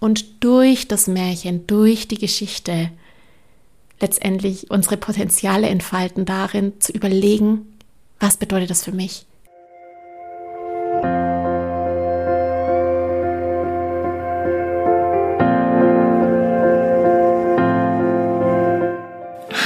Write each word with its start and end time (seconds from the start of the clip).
und 0.00 0.42
durch 0.42 0.88
das 0.88 1.06
Märchen, 1.06 1.66
durch 1.66 2.08
die 2.08 2.18
Geschichte 2.18 2.90
letztendlich 4.00 4.70
unsere 4.70 4.96
Potenziale 4.96 5.68
entfalten, 5.68 6.24
darin 6.24 6.72
zu 6.80 6.90
überlegen, 6.92 7.66
was 8.18 8.38
bedeutet 8.38 8.70
das 8.70 8.84
für 8.84 8.92
mich? 8.92 9.26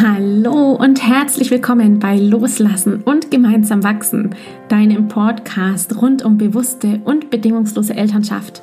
Hallo 0.01 0.73
und 0.73 1.07
herzlich 1.07 1.53
willkommen 1.53 2.01
bei 2.01 2.19
Loslassen 2.19 3.03
und 3.03 3.31
gemeinsam 3.31 3.85
wachsen, 3.85 4.35
deinem 4.69 5.07
Podcast 5.07 5.97
rund 6.03 6.25
um 6.25 6.37
bewusste 6.37 7.01
und 7.05 7.31
bedingungslose 7.31 7.95
Elternschaft. 7.95 8.63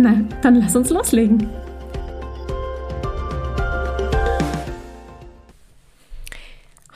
Na, 0.00 0.14
dann 0.42 0.60
lass 0.60 0.76
uns 0.76 0.90
loslegen. 0.90 1.50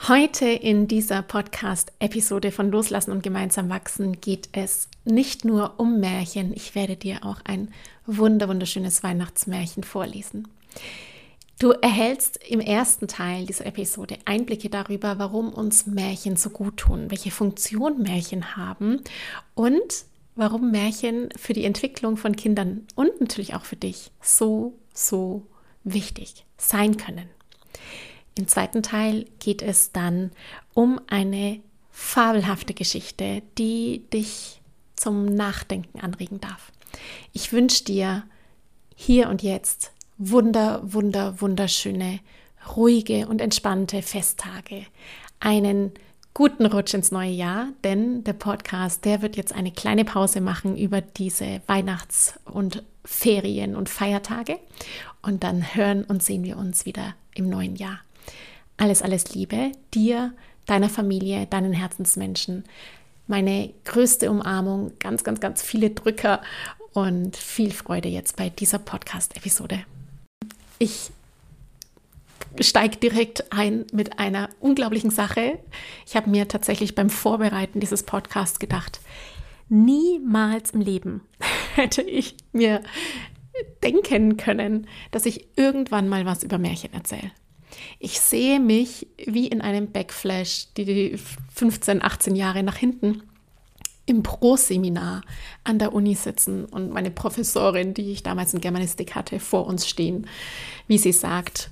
Heute 0.07 0.45
in 0.45 0.87
dieser 0.87 1.21
Podcast-Episode 1.21 2.53
von 2.53 2.71
Loslassen 2.71 3.11
und 3.11 3.21
gemeinsam 3.21 3.67
wachsen 3.69 4.21
geht 4.21 4.47
es 4.53 4.87
nicht 5.03 5.43
nur 5.43 5.81
um 5.81 5.99
Märchen. 5.99 6.53
Ich 6.55 6.75
werde 6.75 6.95
dir 6.95 7.25
auch 7.25 7.39
ein 7.43 7.73
wunder 8.05 8.47
wunderschönes 8.47 9.03
Weihnachtsmärchen 9.03 9.83
vorlesen. 9.83 10.47
Du 11.59 11.71
erhältst 11.71 12.39
im 12.47 12.61
ersten 12.61 13.09
Teil 13.09 13.45
dieser 13.45 13.65
Episode 13.65 14.17
Einblicke 14.23 14.69
darüber, 14.69 15.19
warum 15.19 15.51
uns 15.51 15.87
Märchen 15.87 16.37
so 16.37 16.51
gut 16.51 16.77
tun, 16.77 17.11
welche 17.11 17.31
Funktion 17.31 18.01
Märchen 18.01 18.55
haben 18.55 19.01
und 19.55 20.05
warum 20.35 20.71
Märchen 20.71 21.29
für 21.35 21.53
die 21.53 21.65
Entwicklung 21.65 22.17
von 22.17 22.35
Kindern 22.35 22.87
und 22.95 23.19
natürlich 23.19 23.53
auch 23.53 23.65
für 23.65 23.75
dich 23.75 24.11
so, 24.21 24.77
so 24.93 25.45
wichtig 25.83 26.45
sein 26.57 26.97
können. 26.97 27.29
Im 28.35 28.47
zweiten 28.47 28.81
Teil 28.81 29.25
geht 29.39 29.61
es 29.61 29.91
dann 29.91 30.31
um 30.73 30.99
eine 31.07 31.61
fabelhafte 31.91 32.73
Geschichte, 32.73 33.43
die 33.57 34.05
dich 34.11 34.61
zum 34.95 35.25
Nachdenken 35.25 35.99
anregen 35.99 36.41
darf. 36.41 36.71
Ich 37.31 37.51
wünsche 37.51 37.83
dir 37.83 38.23
hier 38.95 39.29
und 39.29 39.43
jetzt 39.43 39.91
wunder, 40.17 40.81
wunder, 40.83 41.41
wunderschöne, 41.41 42.19
ruhige 42.75 43.27
und 43.27 43.41
entspannte 43.41 44.01
Festtage, 44.01 44.85
einen 45.39 45.91
guten 46.33 46.65
Rutsch 46.65 46.93
ins 46.93 47.11
neue 47.11 47.31
Jahr, 47.31 47.67
denn 47.83 48.23
der 48.23 48.33
Podcast, 48.33 49.05
der 49.05 49.21
wird 49.21 49.35
jetzt 49.35 49.53
eine 49.53 49.71
kleine 49.71 50.03
Pause 50.03 50.41
machen 50.41 50.77
über 50.77 51.01
diese 51.01 51.61
Weihnachts- 51.67 52.39
und 52.45 52.83
Ferien- 53.05 53.75
und 53.75 53.89
Feiertage 53.89 54.59
und 55.21 55.43
dann 55.43 55.75
hören 55.75 56.03
und 56.03 56.23
sehen 56.23 56.43
wir 56.43 56.57
uns 56.57 56.85
wieder 56.85 57.15
im 57.35 57.49
neuen 57.49 57.75
Jahr. 57.75 57.99
Alles, 58.77 59.01
alles 59.01 59.33
Liebe 59.35 59.73
dir, 59.93 60.33
deiner 60.65 60.89
Familie, 60.89 61.45
deinen 61.45 61.73
Herzensmenschen. 61.73 62.63
Meine 63.27 63.71
größte 63.85 64.31
Umarmung, 64.31 64.93
ganz, 64.99 65.23
ganz, 65.23 65.39
ganz 65.39 65.61
viele 65.61 65.91
Drücker 65.91 66.41
und 66.93 67.37
viel 67.37 67.71
Freude 67.71 68.09
jetzt 68.09 68.37
bei 68.37 68.49
dieser 68.49 68.79
Podcast-Episode. 68.79 69.83
Ich 70.79 71.11
steige 72.59 72.97
direkt 72.97 73.51
ein 73.51 73.85
mit 73.91 74.19
einer 74.19 74.49
unglaublichen 74.59 75.11
Sache. 75.11 75.59
Ich 76.05 76.15
habe 76.15 76.29
mir 76.29 76.47
tatsächlich 76.47 76.95
beim 76.95 77.09
Vorbereiten 77.09 77.79
dieses 77.79 78.03
Podcasts 78.03 78.59
gedacht, 78.59 78.99
niemals 79.69 80.71
im 80.71 80.81
Leben 80.81 81.21
hätte 81.75 82.01
ich 82.01 82.35
mir 82.51 82.83
denken 83.83 84.37
können, 84.37 84.87
dass 85.11 85.25
ich 85.25 85.47
irgendwann 85.55 86.09
mal 86.09 86.25
was 86.25 86.43
über 86.43 86.57
Märchen 86.57 86.93
erzähle. 86.93 87.31
Ich 87.99 88.19
sehe 88.19 88.59
mich 88.59 89.07
wie 89.17 89.47
in 89.47 89.61
einem 89.61 89.91
Backflash, 89.91 90.67
die 90.77 91.17
15, 91.53 92.03
18 92.03 92.35
Jahre 92.35 92.63
nach 92.63 92.77
hinten 92.77 93.23
im 94.05 94.21
Pro-Seminar 94.21 95.23
an 95.63 95.79
der 95.79 95.93
Uni 95.93 96.15
sitzen 96.15 96.65
und 96.65 96.91
meine 96.91 97.09
Professorin, 97.09 97.93
die 97.93 98.11
ich 98.11 98.21
damals 98.21 98.53
in 98.53 98.61
Germanistik 98.61 99.15
hatte, 99.15 99.39
vor 99.39 99.65
uns 99.65 99.87
stehen, 99.87 100.27
wie 100.87 100.97
sie 100.97 101.13
sagt, 101.13 101.69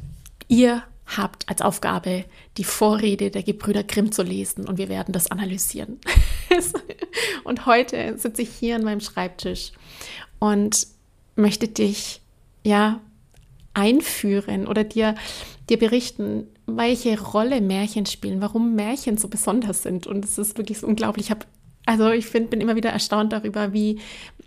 ihr 0.51 0.83
habt 1.05 1.49
als 1.49 1.61
Aufgabe, 1.61 2.25
die 2.57 2.63
Vorrede 2.63 3.31
der 3.31 3.41
Gebrüder 3.41 3.83
Grimm 3.83 4.11
zu 4.11 4.21
lesen 4.21 4.67
und 4.67 4.77
wir 4.77 4.89
werden 4.89 5.13
das 5.13 5.31
analysieren. 5.31 5.99
und 7.43 7.65
heute 7.65 8.17
sitze 8.17 8.41
ich 8.41 8.49
hier 8.49 8.75
an 8.75 8.83
meinem 8.83 8.99
Schreibtisch 8.99 9.71
und 10.39 10.87
möchte 11.35 11.69
dich 11.69 12.21
ja 12.63 12.99
einführen 13.73 14.67
oder 14.67 14.83
dir, 14.83 15.15
dir 15.69 15.79
berichten, 15.79 16.47
welche 16.65 17.19
Rolle 17.19 17.61
Märchen 17.61 18.05
spielen, 18.05 18.41
warum 18.41 18.75
Märchen 18.75 19.17
so 19.17 19.29
besonders 19.29 19.83
sind. 19.83 20.05
Und 20.05 20.25
es 20.25 20.37
ist 20.37 20.57
wirklich 20.57 20.79
so 20.79 20.87
unglaublich. 20.87 21.27
Ich 21.27 21.31
habe 21.31 21.45
also 21.85 22.11
ich 22.11 22.27
find, 22.27 22.49
bin 22.49 22.61
immer 22.61 22.75
wieder 22.75 22.91
erstaunt 22.91 23.33
darüber, 23.33 23.73
wie 23.73 23.99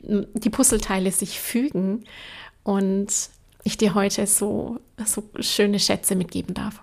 die 0.02 0.50
Puzzleteile 0.50 1.10
sich 1.10 1.40
fügen 1.40 2.04
und 2.62 3.08
ich 3.64 3.76
dir 3.76 3.94
heute 3.94 4.26
so, 4.26 4.78
so 5.04 5.24
schöne 5.40 5.80
Schätze 5.80 6.14
mitgeben 6.14 6.54
darf. 6.54 6.80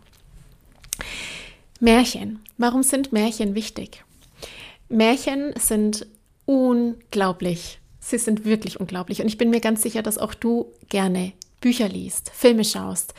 Märchen. 1.80 2.40
Warum 2.58 2.84
sind 2.84 3.12
Märchen 3.14 3.56
wichtig? 3.56 4.04
Märchen 4.90 5.54
sind 5.58 6.06
unglaublich. 6.46 7.80
Sie 8.00 8.18
sind 8.18 8.46
wirklich 8.46 8.80
unglaublich. 8.80 9.22
Und 9.22 9.28
ich 9.28 9.38
bin 9.38 9.52
mir 9.52 9.62
ganz 9.62 9.82
sicher, 9.82 10.02
dass 10.02 10.18
auch 10.18 10.34
du 10.34 10.72
gerne 10.90 11.34
Bücher 11.62 11.88
liest, 11.88 12.32
Filme 12.34 12.66
schaust, 12.66 13.14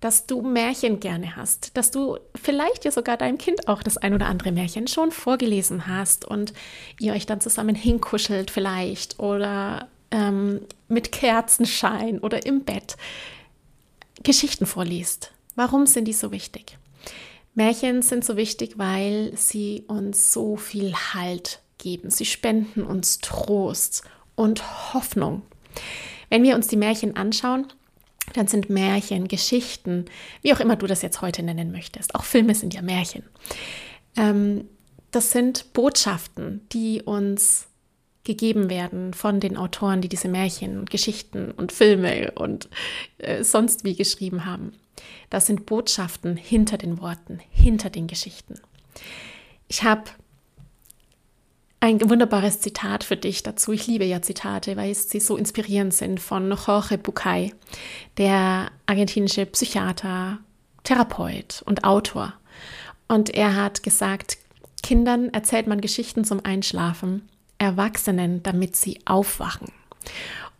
dass 0.00 0.26
du 0.26 0.42
Märchen 0.42 1.00
gerne 1.00 1.36
hast, 1.36 1.76
dass 1.76 1.90
du 1.90 2.18
vielleicht 2.34 2.84
ja 2.84 2.90
sogar 2.90 3.16
deinem 3.16 3.38
Kind 3.38 3.68
auch 3.68 3.82
das 3.82 3.96
ein 3.96 4.12
oder 4.12 4.26
andere 4.26 4.52
Märchen 4.52 4.86
schon 4.86 5.12
vorgelesen 5.12 5.86
hast 5.86 6.24
und 6.24 6.52
ihr 7.00 7.14
euch 7.14 7.24
dann 7.24 7.40
zusammen 7.40 7.74
hinkuschelt 7.74 8.50
vielleicht 8.50 9.18
oder 9.18 9.88
ähm, 10.14 10.60
mit 10.88 11.10
Kerzenschein 11.10 12.20
oder 12.20 12.46
im 12.46 12.64
Bett 12.64 12.96
Geschichten 14.22 14.64
vorliest. 14.64 15.32
Warum 15.56 15.86
sind 15.86 16.06
die 16.06 16.12
so 16.12 16.30
wichtig? 16.30 16.78
Märchen 17.54 18.00
sind 18.02 18.24
so 18.24 18.36
wichtig, 18.36 18.78
weil 18.78 19.36
sie 19.36 19.84
uns 19.88 20.32
so 20.32 20.56
viel 20.56 20.94
Halt 20.94 21.60
geben. 21.78 22.10
Sie 22.10 22.24
spenden 22.24 22.84
uns 22.84 23.18
Trost 23.18 24.04
und 24.36 24.94
Hoffnung. 24.94 25.42
Wenn 26.30 26.44
wir 26.44 26.54
uns 26.54 26.68
die 26.68 26.76
Märchen 26.76 27.16
anschauen, 27.16 27.66
dann 28.32 28.46
sind 28.46 28.70
Märchen, 28.70 29.28
Geschichten, 29.28 30.06
wie 30.42 30.52
auch 30.54 30.60
immer 30.60 30.76
du 30.76 30.86
das 30.86 31.02
jetzt 31.02 31.20
heute 31.22 31.42
nennen 31.42 31.72
möchtest. 31.72 32.14
Auch 32.14 32.24
Filme 32.24 32.54
sind 32.54 32.72
ja 32.72 32.82
Märchen. 32.82 33.24
Ähm, 34.16 34.68
das 35.10 35.30
sind 35.32 35.72
Botschaften, 35.72 36.66
die 36.72 37.02
uns 37.02 37.66
gegeben 38.24 38.70
werden 38.70 39.14
von 39.14 39.40
den 39.40 39.56
Autoren, 39.56 40.00
die 40.00 40.08
diese 40.08 40.28
Märchen 40.28 40.78
und 40.78 40.90
Geschichten 40.90 41.50
und 41.50 41.72
Filme 41.72 42.32
und 42.32 42.68
äh, 43.18 43.44
sonst 43.44 43.84
wie 43.84 43.94
geschrieben 43.94 44.44
haben. 44.44 44.72
Das 45.30 45.46
sind 45.46 45.66
Botschaften 45.66 46.36
hinter 46.36 46.78
den 46.78 47.00
Worten, 47.00 47.40
hinter 47.50 47.90
den 47.90 48.06
Geschichten. 48.06 48.60
Ich 49.68 49.82
habe 49.82 50.04
ein 51.80 52.08
wunderbares 52.08 52.60
Zitat 52.60 53.04
für 53.04 53.16
dich 53.16 53.42
dazu. 53.42 53.72
Ich 53.72 53.86
liebe 53.86 54.06
ja 54.06 54.22
Zitate, 54.22 54.76
weil 54.76 54.94
sie 54.94 55.20
so 55.20 55.36
inspirierend 55.36 55.92
sind 55.92 56.18
von 56.18 56.50
Jorge 56.50 56.96
Bucay, 56.96 57.52
der 58.16 58.70
argentinische 58.86 59.44
Psychiater, 59.44 60.38
Therapeut 60.84 61.62
und 61.66 61.84
Autor. 61.84 62.32
Und 63.06 63.34
er 63.34 63.56
hat 63.56 63.82
gesagt, 63.82 64.38
Kindern 64.82 65.28
erzählt 65.30 65.66
man 65.66 65.80
Geschichten 65.80 66.24
zum 66.24 66.44
Einschlafen, 66.44 67.28
Erwachsenen, 67.64 68.42
damit 68.42 68.76
sie 68.76 69.00
aufwachen. 69.04 69.68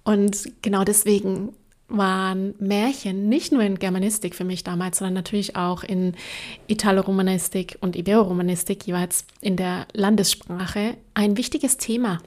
Und 0.02 0.50
genau 0.62 0.84
deswegen 0.84 1.54
waren 1.88 2.54
Märchen 2.58 3.28
nicht 3.28 3.52
nur 3.52 3.62
in 3.62 3.78
Germanistik 3.78 4.34
für 4.34 4.44
mich 4.44 4.64
damals, 4.64 4.98
sondern 4.98 5.14
natürlich 5.14 5.56
auch 5.56 5.82
in 5.82 6.14
Italo-Romanistik 6.66 7.78
und 7.80 7.96
Ibero-Romanistik, 7.96 8.86
jeweils 8.86 9.26
in 9.40 9.56
der 9.56 9.86
Landessprache, 9.92 10.96
ein 11.14 11.36
wichtiges 11.36 11.76
Thema, 11.76 12.20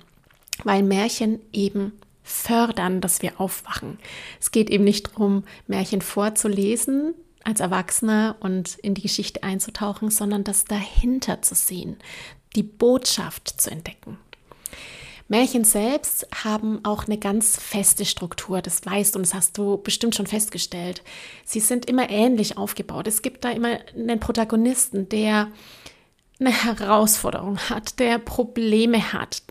weil 0.64 0.84
Märchen 0.84 1.40
eben 1.52 1.94
fördern, 2.24 3.02
dass 3.02 3.22
wir 3.22 3.40
aufwachen. 3.40 3.98
Es 4.40 4.52
geht 4.52 4.70
eben 4.70 4.84
nicht 4.84 5.12
darum, 5.12 5.44
Märchen 5.66 6.02
vorzulesen 6.02 7.14
als 7.44 7.62
Erwachsener 7.62 8.36
und 8.42 8.76
in 8.80 8.94
die 8.94 9.02
Geschichte 9.02 9.44
einzutauchen, 9.44 10.12
sondern 10.12 10.44
das 10.44 10.66
dahinter 10.66 11.42
zu 11.42 11.56
sehen, 11.56 11.98
die 12.56 12.64
Botschaft 12.64 13.62
zu 13.62 13.72
entdecken. 13.72 14.18
Märchen 15.30 15.66
selbst 15.66 16.28
haben 16.44 16.80
auch 16.84 17.06
eine 17.06 17.18
ganz 17.18 17.58
feste 17.58 18.06
Struktur, 18.06 18.62
das 18.62 18.86
weißt 18.86 19.16
und 19.16 19.24
das 19.24 19.34
hast 19.34 19.58
du 19.58 19.78
bestimmt 19.78 20.16
schon 20.16 20.28
festgestellt. 20.28 21.04
Sie 21.44 21.60
sind 21.60 21.86
immer 21.90 22.10
ähnlich 22.10 22.58
aufgebaut. 22.58 23.08
Es 23.08 23.22
gibt 23.22 23.44
da 23.44 23.50
immer 23.50 23.80
einen 23.94 24.20
Protagonisten, 24.20 25.10
der 25.10 25.52
eine 26.40 26.52
Herausforderung 26.52 27.58
hat, 27.58 28.00
der 28.00 28.20
Probleme 28.20 29.12
hat, 29.12 29.44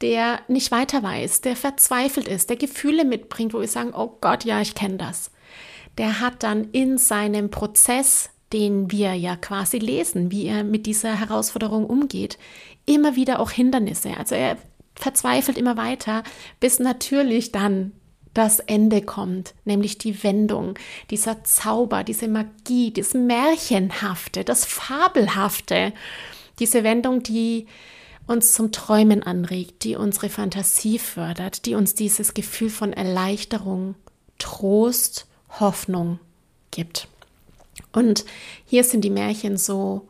der 0.00 0.40
nicht 0.48 0.70
weiter 0.70 1.02
weiß, 1.02 1.42
der 1.42 1.56
verzweifelt 1.56 2.28
ist, 2.28 2.48
der 2.48 2.56
Gefühle 2.56 3.04
mitbringt, 3.04 3.52
wo 3.52 3.60
wir 3.60 3.68
sagen, 3.68 3.92
oh 3.94 4.16
Gott, 4.20 4.44
ja, 4.44 4.60
ich 4.60 4.74
kenne 4.74 4.96
das. 4.96 5.30
Der 5.98 6.20
hat 6.20 6.42
dann 6.42 6.70
in 6.72 6.96
seinem 6.96 7.50
Prozess, 7.50 8.30
den 8.52 8.90
wir 8.90 9.14
ja 9.14 9.36
quasi 9.36 9.78
lesen, 9.78 10.30
wie 10.30 10.46
er 10.46 10.64
mit 10.64 10.86
dieser 10.86 11.18
Herausforderung 11.18 11.84
umgeht, 11.86 12.38
immer 12.86 13.16
wieder 13.16 13.40
auch 13.40 13.50
Hindernisse. 13.50 14.16
Also 14.16 14.34
er 14.34 14.56
verzweifelt 14.94 15.58
immer 15.58 15.76
weiter, 15.76 16.22
bis 16.60 16.78
natürlich 16.78 17.52
dann 17.52 17.92
das 18.34 18.60
Ende 18.60 19.02
kommt, 19.02 19.54
nämlich 19.64 19.98
die 19.98 20.22
Wendung, 20.22 20.78
dieser 21.10 21.44
Zauber, 21.44 22.02
diese 22.02 22.28
Magie, 22.28 22.92
das 22.92 23.14
Märchenhafte, 23.14 24.44
das 24.44 24.64
Fabelhafte, 24.64 25.92
diese 26.58 26.82
Wendung, 26.82 27.22
die 27.22 27.66
uns 28.26 28.52
zum 28.52 28.72
Träumen 28.72 29.22
anregt, 29.22 29.84
die 29.84 29.96
unsere 29.96 30.28
Fantasie 30.28 30.98
fördert, 30.98 31.66
die 31.66 31.74
uns 31.74 31.94
dieses 31.94 32.34
Gefühl 32.34 32.70
von 32.70 32.92
Erleichterung, 32.92 33.96
Trost, 34.38 35.26
Hoffnung 35.60 36.18
gibt. 36.70 37.08
Und 37.92 38.24
hier 38.64 38.84
sind 38.84 39.02
die 39.02 39.10
Märchen 39.10 39.56
so 39.56 40.08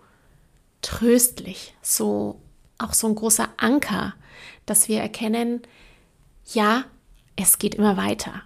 tröstlich, 0.82 1.74
so 1.82 2.40
auch 2.78 2.92
so 2.92 3.06
ein 3.06 3.14
großer 3.14 3.48
Anker, 3.56 4.14
dass 4.66 4.88
wir 4.88 5.00
erkennen, 5.00 5.62
ja, 6.52 6.84
es 7.36 7.58
geht 7.58 7.74
immer 7.74 7.96
weiter. 7.96 8.42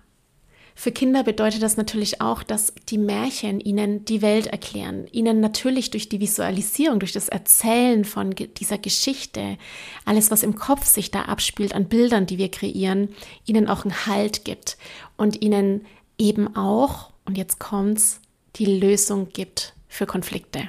Für 0.78 0.92
Kinder 0.92 1.24
bedeutet 1.24 1.62
das 1.62 1.78
natürlich 1.78 2.20
auch, 2.20 2.42
dass 2.42 2.74
die 2.90 2.98
Märchen 2.98 3.60
ihnen 3.60 4.04
die 4.04 4.20
Welt 4.20 4.46
erklären, 4.46 5.06
ihnen 5.10 5.40
natürlich 5.40 5.90
durch 5.90 6.10
die 6.10 6.20
Visualisierung, 6.20 6.98
durch 6.98 7.12
das 7.12 7.30
Erzählen 7.30 8.04
von 8.04 8.34
dieser 8.34 8.76
Geschichte, 8.76 9.56
alles, 10.04 10.30
was 10.30 10.42
im 10.42 10.54
Kopf 10.54 10.84
sich 10.84 11.10
da 11.10 11.22
abspielt 11.22 11.74
an 11.74 11.88
Bildern, 11.88 12.26
die 12.26 12.36
wir 12.36 12.50
kreieren, 12.50 13.08
ihnen 13.46 13.68
auch 13.68 13.84
einen 13.84 14.06
Halt 14.06 14.44
gibt 14.44 14.76
und 15.16 15.40
ihnen 15.42 15.86
eben 16.18 16.54
auch, 16.56 17.10
und 17.24 17.38
jetzt 17.38 17.58
kommt's, 17.58 18.20
die 18.56 18.66
Lösung 18.66 19.30
gibt 19.30 19.72
für 19.88 20.04
Konflikte. 20.04 20.68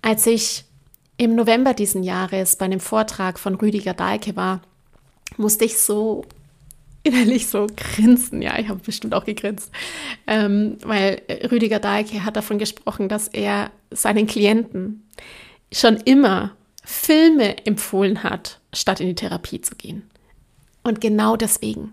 Als 0.00 0.26
ich 0.26 0.64
im 1.16 1.34
November 1.34 1.74
diesen 1.74 2.02
Jahres 2.02 2.56
bei 2.56 2.64
einem 2.64 2.80
Vortrag 2.80 3.38
von 3.38 3.54
Rüdiger 3.54 3.94
Dahlke 3.94 4.36
war, 4.36 4.62
musste 5.36 5.64
ich 5.64 5.78
so 5.78 6.24
innerlich 7.02 7.46
so 7.48 7.66
grinsen. 7.76 8.42
Ja, 8.42 8.58
ich 8.58 8.68
habe 8.68 8.80
bestimmt 8.80 9.14
auch 9.14 9.24
gegrinst, 9.24 9.70
ähm, 10.26 10.78
weil 10.84 11.22
Rüdiger 11.50 11.78
Dahlke 11.78 12.24
hat 12.24 12.36
davon 12.36 12.58
gesprochen, 12.58 13.08
dass 13.08 13.28
er 13.28 13.70
seinen 13.90 14.26
Klienten 14.26 15.08
schon 15.72 15.96
immer 15.96 16.56
Filme 16.84 17.64
empfohlen 17.66 18.22
hat, 18.22 18.60
statt 18.72 19.00
in 19.00 19.08
die 19.08 19.14
Therapie 19.14 19.60
zu 19.60 19.74
gehen. 19.76 20.02
Und 20.82 21.00
genau 21.00 21.36
deswegen. 21.36 21.92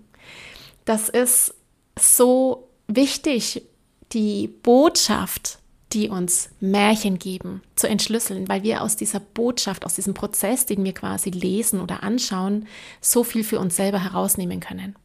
Das 0.85 1.09
ist 1.09 1.53
so 1.99 2.67
wichtig, 2.87 3.61
die 4.11 4.47
Botschaft, 4.47 5.58
die 5.93 6.09
uns 6.09 6.49
Märchen 6.59 7.17
geben, 7.17 7.61
zu 7.75 7.87
entschlüsseln, 7.87 8.47
weil 8.47 8.63
wir 8.63 8.83
aus 8.83 8.95
dieser 8.95 9.19
Botschaft, 9.19 9.85
aus 9.85 9.95
diesem 9.95 10.13
Prozess, 10.13 10.65
den 10.65 10.83
wir 10.83 10.93
quasi 10.93 11.29
lesen 11.31 11.81
oder 11.81 12.03
anschauen, 12.03 12.67
so 13.01 13.23
viel 13.23 13.43
für 13.43 13.59
uns 13.59 13.75
selber 13.75 14.03
herausnehmen 14.03 14.59
können. 14.59 14.95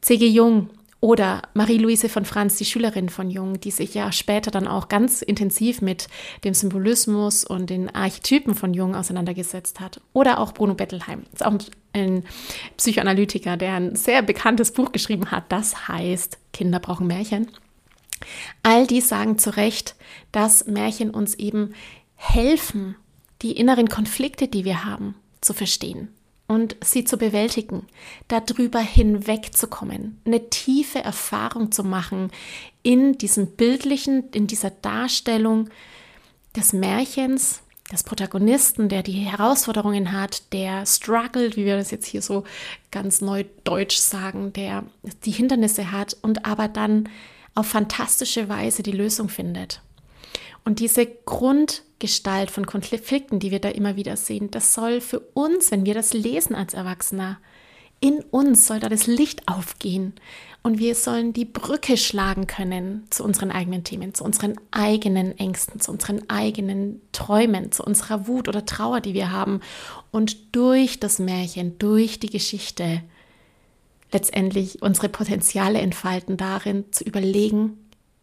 C.G. 0.00 0.26
Jung 0.26 0.70
oder 1.04 1.42
Marie-Louise 1.52 2.08
von 2.08 2.24
Franz, 2.24 2.56
die 2.56 2.64
Schülerin 2.64 3.10
von 3.10 3.28
Jung, 3.28 3.60
die 3.60 3.70
sich 3.70 3.92
ja 3.92 4.10
später 4.10 4.50
dann 4.50 4.66
auch 4.66 4.88
ganz 4.88 5.20
intensiv 5.20 5.82
mit 5.82 6.08
dem 6.44 6.54
Symbolismus 6.54 7.44
und 7.44 7.68
den 7.68 7.94
Archetypen 7.94 8.54
von 8.54 8.72
Jung 8.72 8.94
auseinandergesetzt 8.94 9.80
hat. 9.80 10.00
Oder 10.14 10.38
auch 10.38 10.52
Bruno 10.52 10.74
Bettelheim, 10.74 11.24
ist 11.32 11.44
auch 11.44 11.58
ein 11.92 12.24
Psychoanalytiker, 12.78 13.58
der 13.58 13.74
ein 13.74 13.96
sehr 13.96 14.22
bekanntes 14.22 14.72
Buch 14.72 14.92
geschrieben 14.92 15.30
hat, 15.30 15.44
das 15.50 15.88
heißt 15.88 16.38
Kinder 16.54 16.80
brauchen 16.80 17.06
Märchen. 17.06 17.48
All 18.62 18.86
die 18.86 19.00
sagen 19.00 19.38
zu 19.38 19.56
Recht, 19.56 19.96
dass 20.32 20.66
Märchen 20.66 21.10
uns 21.10 21.34
eben 21.34 21.74
helfen, 22.16 22.96
die 23.42 23.52
inneren 23.52 23.88
Konflikte, 23.88 24.48
die 24.48 24.64
wir 24.64 24.84
haben, 24.84 25.14
zu 25.40 25.52
verstehen 25.52 26.08
und 26.46 26.76
sie 26.82 27.04
zu 27.04 27.16
bewältigen, 27.16 27.86
darüber 28.28 28.80
hinwegzukommen, 28.80 30.20
eine 30.24 30.50
tiefe 30.50 31.00
Erfahrung 31.00 31.72
zu 31.72 31.84
machen 31.84 32.30
in 32.82 33.16
diesem 33.18 33.48
bildlichen, 33.48 34.30
in 34.30 34.46
dieser 34.46 34.70
Darstellung 34.70 35.70
des 36.54 36.72
Märchens, 36.72 37.62
des 37.92 38.02
Protagonisten, 38.02 38.88
der 38.88 39.02
die 39.02 39.12
Herausforderungen 39.12 40.12
hat, 40.12 40.52
der 40.52 40.86
struggelt, 40.86 41.56
wie 41.56 41.64
wir 41.64 41.76
das 41.76 41.90
jetzt 41.90 42.06
hier 42.06 42.22
so 42.22 42.44
ganz 42.90 43.20
neu 43.20 43.44
deutsch 43.64 43.96
sagen, 43.96 44.52
der 44.52 44.84
die 45.24 45.30
Hindernisse 45.30 45.92
hat 45.92 46.16
und 46.22 46.46
aber 46.46 46.68
dann 46.68 47.08
auf 47.54 47.66
fantastische 47.66 48.48
Weise 48.48 48.82
die 48.82 48.92
Lösung 48.92 49.28
findet. 49.28 49.80
Und 50.64 50.78
diese 50.80 51.06
Grundgestalt 51.06 52.50
von 52.50 52.66
Konflikten, 52.66 53.38
die 53.38 53.50
wir 53.50 53.60
da 53.60 53.68
immer 53.68 53.96
wieder 53.96 54.16
sehen, 54.16 54.50
das 54.50 54.74
soll 54.74 55.00
für 55.00 55.20
uns, 55.20 55.70
wenn 55.70 55.84
wir 55.84 55.94
das 55.94 56.14
lesen 56.14 56.54
als 56.54 56.74
Erwachsener, 56.74 57.38
in 58.00 58.20
uns 58.30 58.66
soll 58.66 58.80
da 58.80 58.88
das 58.88 59.06
Licht 59.06 59.48
aufgehen 59.48 60.12
und 60.62 60.78
wir 60.78 60.94
sollen 60.94 61.32
die 61.32 61.44
Brücke 61.44 61.96
schlagen 61.96 62.46
können 62.46 63.06
zu 63.10 63.24
unseren 63.24 63.50
eigenen 63.50 63.84
Themen, 63.84 64.14
zu 64.14 64.24
unseren 64.24 64.56
eigenen 64.70 65.38
Ängsten, 65.38 65.80
zu 65.80 65.92
unseren 65.92 66.28
eigenen 66.28 67.00
Träumen, 67.12 67.72
zu 67.72 67.82
unserer 67.82 68.26
Wut 68.26 68.48
oder 68.48 68.66
Trauer, 68.66 69.00
die 69.00 69.14
wir 69.14 69.30
haben 69.30 69.60
und 70.10 70.54
durch 70.54 71.00
das 71.00 71.18
Märchen, 71.18 71.78
durch 71.78 72.18
die 72.18 72.30
Geschichte 72.30 73.02
letztendlich 74.14 74.80
unsere 74.80 75.10
Potenziale 75.10 75.80
entfalten 75.80 76.38
darin, 76.38 76.84
zu 76.92 77.04
überlegen, 77.04 77.76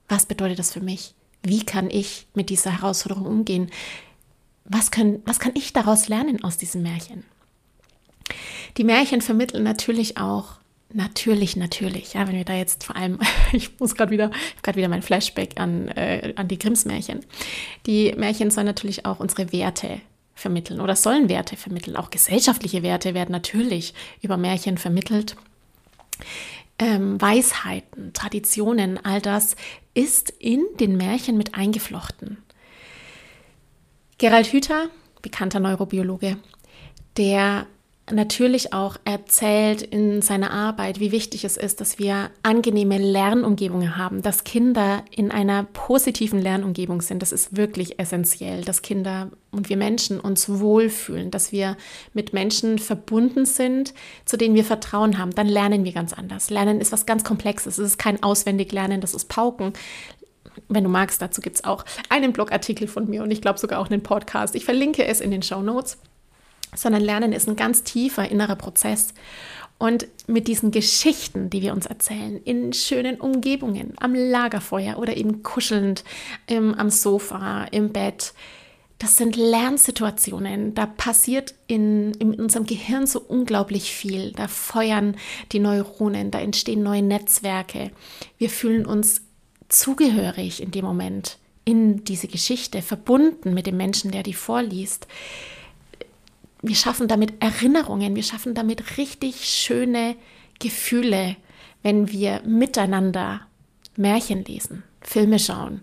was 0.09 0.25
bedeutet 0.25 0.57
das 0.57 0.73
für 0.73 0.81
mich? 0.81 1.13
Wie 1.43 1.63
kann 1.63 1.89
ich 1.89 2.27
mit 2.33 2.49
dieser 2.49 2.71
Herausforderung 2.71 3.25
umgehen? 3.25 3.69
Was, 4.65 4.89
können, 4.91 5.21
was 5.25 5.39
kann 5.39 5.51
ich 5.55 5.73
daraus 5.73 6.07
lernen 6.07 6.43
aus 6.43 6.57
diesem 6.57 6.81
Märchen? 6.81 7.23
Die 8.77 8.83
Märchen 8.83 9.21
vermitteln 9.21 9.63
natürlich 9.63 10.17
auch, 10.17 10.59
natürlich, 10.93 11.55
natürlich, 11.55 12.13
ja, 12.13 12.27
wenn 12.27 12.35
wir 12.35 12.45
da 12.45 12.53
jetzt 12.53 12.83
vor 12.83 12.95
allem, 12.95 13.19
ich 13.51 13.79
muss 13.79 13.95
gerade 13.95 14.11
wieder, 14.11 14.31
gerade 14.63 14.77
wieder 14.77 14.89
mein 14.89 15.01
Flashback 15.01 15.59
an, 15.59 15.87
äh, 15.89 16.33
an 16.35 16.47
die 16.47 16.59
Grimms 16.59 16.85
Märchen. 16.85 17.25
Die 17.85 18.13
Märchen 18.13 18.51
sollen 18.51 18.67
natürlich 18.67 19.05
auch 19.05 19.19
unsere 19.19 19.51
Werte 19.51 20.01
vermitteln 20.35 20.79
oder 20.79 20.95
sollen 20.95 21.29
Werte 21.29 21.57
vermitteln. 21.57 21.95
Auch 21.95 22.09
gesellschaftliche 22.09 22.83
Werte 22.83 23.13
werden 23.13 23.31
natürlich 23.31 23.93
über 24.21 24.37
Märchen 24.37 24.77
vermittelt 24.77 25.35
ähm, 26.79 27.21
Weisheiten, 27.21 28.13
Traditionen, 28.13 29.03
all 29.03 29.21
das 29.21 29.55
ist 29.93 30.31
in 30.31 30.65
den 30.79 30.97
Märchen 30.97 31.37
mit 31.37 31.55
eingeflochten. 31.55 32.37
Gerald 34.17 34.47
Hüther, 34.47 34.89
bekannter 35.21 35.59
Neurobiologe, 35.59 36.37
der 37.17 37.67
natürlich 38.11 38.73
auch 38.73 38.97
erzählt 39.05 39.81
in 39.81 40.21
seiner 40.21 40.51
Arbeit, 40.51 40.99
wie 40.99 41.11
wichtig 41.11 41.43
es 41.45 41.57
ist, 41.57 41.81
dass 41.81 41.99
wir 41.99 42.29
angenehme 42.43 42.97
Lernumgebungen 42.97 43.97
haben, 43.97 44.21
dass 44.21 44.43
Kinder 44.43 45.03
in 45.09 45.31
einer 45.31 45.63
positiven 45.63 46.41
Lernumgebung 46.41 47.01
sind. 47.01 47.21
Das 47.21 47.31
ist 47.31 47.55
wirklich 47.57 47.99
essentiell, 47.99 48.63
dass 48.63 48.81
Kinder 48.81 49.29
und 49.51 49.69
wir 49.69 49.77
Menschen 49.77 50.19
uns 50.19 50.47
wohlfühlen, 50.47 51.31
dass 51.31 51.51
wir 51.51 51.77
mit 52.13 52.33
Menschen 52.33 52.79
verbunden 52.79 53.45
sind, 53.45 53.93
zu 54.25 54.37
denen 54.37 54.55
wir 54.55 54.63
Vertrauen 54.63 55.17
haben. 55.17 55.31
Dann 55.31 55.47
lernen 55.47 55.83
wir 55.83 55.91
ganz 55.91 56.13
anders. 56.13 56.49
Lernen 56.49 56.79
ist 56.79 56.91
was 56.91 57.05
ganz 57.05 57.23
Komplexes. 57.23 57.77
Es 57.77 57.85
ist 57.85 57.97
kein 57.97 58.23
auswendig 58.23 58.71
Lernen, 58.71 59.01
das 59.01 59.13
ist 59.13 59.25
Pauken 59.25 59.73
wenn 60.67 60.83
du 60.83 60.89
magst, 60.89 61.21
dazu 61.21 61.41
gibt 61.41 61.57
es 61.57 61.63
auch 61.63 61.85
einen 62.09 62.33
Blogartikel 62.33 62.87
von 62.87 63.09
mir 63.09 63.23
und 63.23 63.31
ich 63.31 63.41
glaube 63.41 63.59
sogar 63.59 63.79
auch 63.79 63.89
einen 63.89 64.03
Podcast. 64.03 64.55
Ich 64.55 64.65
verlinke 64.65 65.05
es 65.05 65.21
in 65.21 65.31
den 65.31 65.43
Show 65.43 65.61
Notes 65.61 65.97
sondern 66.75 67.01
Lernen 67.01 67.33
ist 67.33 67.47
ein 67.47 67.55
ganz 67.55 67.83
tiefer 67.83 68.29
innerer 68.29 68.55
Prozess. 68.55 69.13
Und 69.77 70.07
mit 70.27 70.47
diesen 70.47 70.69
Geschichten, 70.69 71.49
die 71.49 71.63
wir 71.63 71.73
uns 71.73 71.87
erzählen, 71.87 72.39
in 72.43 72.71
schönen 72.71 73.19
Umgebungen, 73.19 73.93
am 73.99 74.13
Lagerfeuer 74.13 74.99
oder 74.99 75.17
eben 75.17 75.41
kuschelnd 75.41 76.03
im, 76.45 76.75
am 76.75 76.91
Sofa, 76.91 77.63
im 77.71 77.91
Bett, 77.91 78.33
das 79.01 79.17
sind 79.17 79.35
Lernsituationen. 79.35 80.75
Da 80.75 80.85
passiert 80.85 81.55
in, 81.65 82.13
in 82.19 82.35
unserem 82.35 82.67
Gehirn 82.67 83.07
so 83.07 83.19
unglaublich 83.19 83.91
viel. 83.91 84.31
Da 84.33 84.47
feuern 84.47 85.15
die 85.51 85.57
Neuronen, 85.57 86.29
da 86.29 86.39
entstehen 86.39 86.83
neue 86.83 87.01
Netzwerke. 87.01 87.89
Wir 88.37 88.51
fühlen 88.51 88.85
uns 88.85 89.23
zugehörig 89.69 90.61
in 90.61 90.69
dem 90.69 90.85
Moment, 90.85 91.39
in 91.65 92.03
diese 92.03 92.27
Geschichte, 92.27 92.83
verbunden 92.83 93.55
mit 93.55 93.65
dem 93.65 93.77
Menschen, 93.77 94.11
der 94.11 94.21
die 94.21 94.35
vorliest. 94.35 95.07
Wir 96.61 96.75
schaffen 96.75 97.07
damit 97.07 97.41
Erinnerungen, 97.41 98.15
wir 98.15 98.23
schaffen 98.23 98.53
damit 98.53 98.97
richtig 98.97 99.45
schöne 99.45 100.15
Gefühle, 100.59 101.35
wenn 101.81 102.11
wir 102.11 102.41
miteinander 102.45 103.41
Märchen 103.95 104.45
lesen, 104.45 104.83
Filme 105.01 105.39
schauen, 105.39 105.81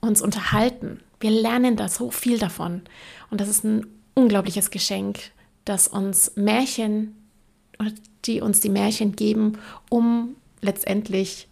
uns 0.00 0.22
unterhalten, 0.22 1.00
wir 1.24 1.30
lernen 1.30 1.76
da 1.76 1.88
so 1.88 2.10
viel 2.10 2.38
davon. 2.38 2.82
Und 3.30 3.40
das 3.40 3.48
ist 3.48 3.64
ein 3.64 3.86
unglaubliches 4.14 4.70
Geschenk, 4.70 5.18
dass 5.64 5.88
uns 5.88 6.36
Märchen, 6.36 7.16
die 8.26 8.40
uns 8.40 8.60
die 8.60 8.68
Märchen 8.68 9.16
geben, 9.16 9.58
um 9.88 10.36
letztendlich 10.60 11.48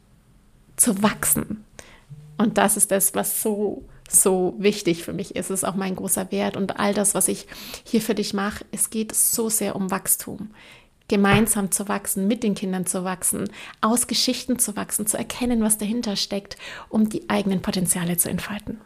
zu 0.76 1.02
wachsen. 1.02 1.64
Und 2.38 2.58
das 2.58 2.76
ist 2.76 2.90
das, 2.90 3.14
was 3.14 3.42
so, 3.42 3.84
so 4.12 4.54
wichtig 4.58 5.02
für 5.04 5.12
mich 5.12 5.36
ist. 5.36 5.50
Es 5.50 5.62
ist 5.62 5.64
auch 5.64 5.74
mein 5.74 5.96
großer 5.96 6.30
Wert. 6.30 6.56
Und 6.56 6.78
all 6.78 6.94
das, 6.94 7.14
was 7.14 7.28
ich 7.28 7.46
hier 7.84 8.00
für 8.00 8.14
dich 8.14 8.34
mache, 8.34 8.64
es 8.70 8.90
geht 8.90 9.14
so 9.14 9.48
sehr 9.48 9.76
um 9.76 9.90
Wachstum 9.90 10.50
gemeinsam 11.08 11.70
zu 11.70 11.88
wachsen, 11.88 12.26
mit 12.26 12.42
den 12.42 12.54
Kindern 12.54 12.86
zu 12.86 13.04
wachsen, 13.04 13.50
aus 13.82 14.06
Geschichten 14.06 14.58
zu 14.58 14.76
wachsen, 14.76 15.06
zu 15.06 15.18
erkennen, 15.18 15.62
was 15.62 15.76
dahinter 15.76 16.16
steckt, 16.16 16.56
um 16.88 17.10
die 17.10 17.28
eigenen 17.28 17.60
Potenziale 17.60 18.16
zu 18.16 18.30
entfalten. 18.30 18.78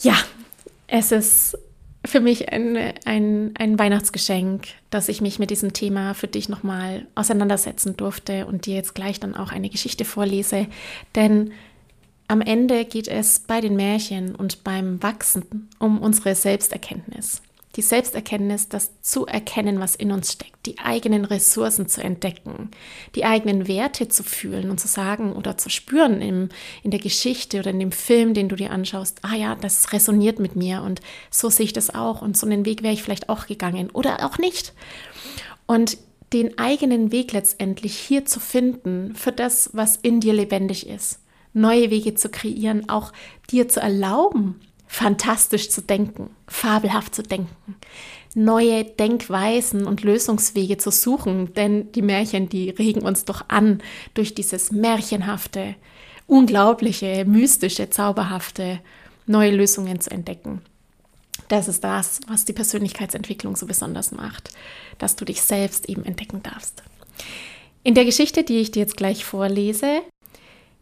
Ja, 0.00 0.16
es 0.86 1.12
ist 1.12 1.58
für 2.02 2.20
mich 2.20 2.50
ein, 2.50 2.76
ein, 3.04 3.52
ein 3.58 3.78
Weihnachtsgeschenk, 3.78 4.68
dass 4.90 5.08
ich 5.08 5.20
mich 5.20 5.38
mit 5.38 5.50
diesem 5.50 5.72
Thema 5.72 6.14
für 6.14 6.28
dich 6.28 6.48
nochmal 6.48 7.06
auseinandersetzen 7.14 7.96
durfte 7.96 8.46
und 8.46 8.66
dir 8.66 8.76
jetzt 8.76 8.94
gleich 8.94 9.20
dann 9.20 9.34
auch 9.34 9.52
eine 9.52 9.70
Geschichte 9.70 10.04
vorlese. 10.04 10.66
Denn 11.14 11.52
am 12.28 12.40
Ende 12.40 12.84
geht 12.84 13.08
es 13.08 13.40
bei 13.40 13.60
den 13.60 13.76
Märchen 13.76 14.34
und 14.34 14.64
beim 14.64 15.02
Wachsen 15.02 15.68
um 15.78 16.00
unsere 16.00 16.34
Selbsterkenntnis 16.34 17.42
die 17.76 17.82
Selbsterkenntnis, 17.82 18.68
das 18.68 19.00
zu 19.02 19.26
erkennen, 19.26 19.80
was 19.80 19.96
in 19.96 20.12
uns 20.12 20.32
steckt, 20.32 20.66
die 20.66 20.78
eigenen 20.78 21.24
Ressourcen 21.24 21.88
zu 21.88 22.02
entdecken, 22.02 22.70
die 23.14 23.24
eigenen 23.24 23.66
Werte 23.66 24.08
zu 24.08 24.22
fühlen 24.22 24.70
und 24.70 24.78
zu 24.78 24.86
sagen 24.86 25.32
oder 25.32 25.56
zu 25.56 25.70
spüren 25.70 26.20
im, 26.20 26.50
in 26.82 26.90
der 26.90 27.00
Geschichte 27.00 27.58
oder 27.58 27.70
in 27.70 27.80
dem 27.80 27.92
Film, 27.92 28.34
den 28.34 28.48
du 28.48 28.56
dir 28.56 28.70
anschaust, 28.70 29.18
ah 29.22 29.34
ja, 29.34 29.56
das 29.56 29.92
resoniert 29.92 30.38
mit 30.38 30.56
mir 30.56 30.82
und 30.82 31.00
so 31.30 31.50
sehe 31.50 31.66
ich 31.66 31.72
das 31.72 31.94
auch 31.94 32.22
und 32.22 32.36
so 32.36 32.46
einen 32.46 32.64
Weg 32.64 32.82
wäre 32.82 32.94
ich 32.94 33.02
vielleicht 33.02 33.28
auch 33.28 33.46
gegangen 33.46 33.90
oder 33.90 34.24
auch 34.24 34.38
nicht. 34.38 34.72
Und 35.66 35.98
den 36.32 36.58
eigenen 36.58 37.12
Weg 37.12 37.32
letztendlich 37.32 37.96
hier 37.96 38.24
zu 38.24 38.40
finden 38.40 39.14
für 39.14 39.32
das, 39.32 39.70
was 39.72 39.96
in 39.96 40.20
dir 40.20 40.32
lebendig 40.32 40.88
ist. 40.88 41.20
Neue 41.54 41.90
Wege 41.90 42.14
zu 42.14 42.28
kreieren, 42.28 42.88
auch 42.88 43.12
dir 43.50 43.68
zu 43.68 43.80
erlauben, 43.80 44.60
fantastisch 44.86 45.70
zu 45.70 45.80
denken, 45.80 46.30
fabelhaft 46.46 47.14
zu 47.14 47.22
denken, 47.22 47.76
neue 48.34 48.84
Denkweisen 48.84 49.86
und 49.86 50.02
Lösungswege 50.02 50.78
zu 50.78 50.90
suchen, 50.90 51.54
denn 51.54 51.90
die 51.92 52.02
Märchen, 52.02 52.48
die 52.48 52.70
regen 52.70 53.02
uns 53.02 53.24
doch 53.24 53.44
an 53.48 53.82
durch 54.14 54.34
dieses 54.34 54.72
märchenhafte, 54.72 55.74
unglaubliche, 56.26 57.24
mystische, 57.24 57.90
zauberhafte, 57.90 58.80
neue 59.26 59.52
Lösungen 59.52 60.00
zu 60.00 60.10
entdecken. 60.10 60.60
Das 61.48 61.68
ist 61.68 61.84
das, 61.84 62.20
was 62.26 62.44
die 62.44 62.52
Persönlichkeitsentwicklung 62.52 63.56
so 63.56 63.66
besonders 63.66 64.12
macht, 64.12 64.50
dass 64.98 65.16
du 65.16 65.24
dich 65.24 65.42
selbst 65.42 65.88
eben 65.88 66.04
entdecken 66.04 66.42
darfst. 66.42 66.82
In 67.82 67.94
der 67.94 68.04
Geschichte, 68.04 68.44
die 68.44 68.60
ich 68.60 68.70
dir 68.70 68.80
jetzt 68.80 68.96
gleich 68.96 69.24
vorlese, 69.24 70.00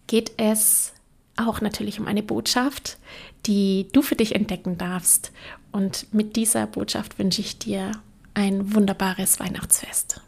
geht 0.06 0.32
es 0.36 0.92
auch 1.36 1.60
natürlich 1.60 1.98
um 1.98 2.06
eine 2.06 2.22
Botschaft, 2.22 2.98
die 3.46 3.88
du 3.92 4.02
für 4.02 4.16
dich 4.16 4.34
entdecken 4.34 4.78
darfst. 4.78 5.32
Und 5.70 6.12
mit 6.12 6.36
dieser 6.36 6.66
Botschaft 6.66 7.18
wünsche 7.18 7.40
ich 7.40 7.58
dir 7.58 7.92
ein 8.34 8.74
wunderbares 8.74 9.40
Weihnachtsfest. 9.40 10.20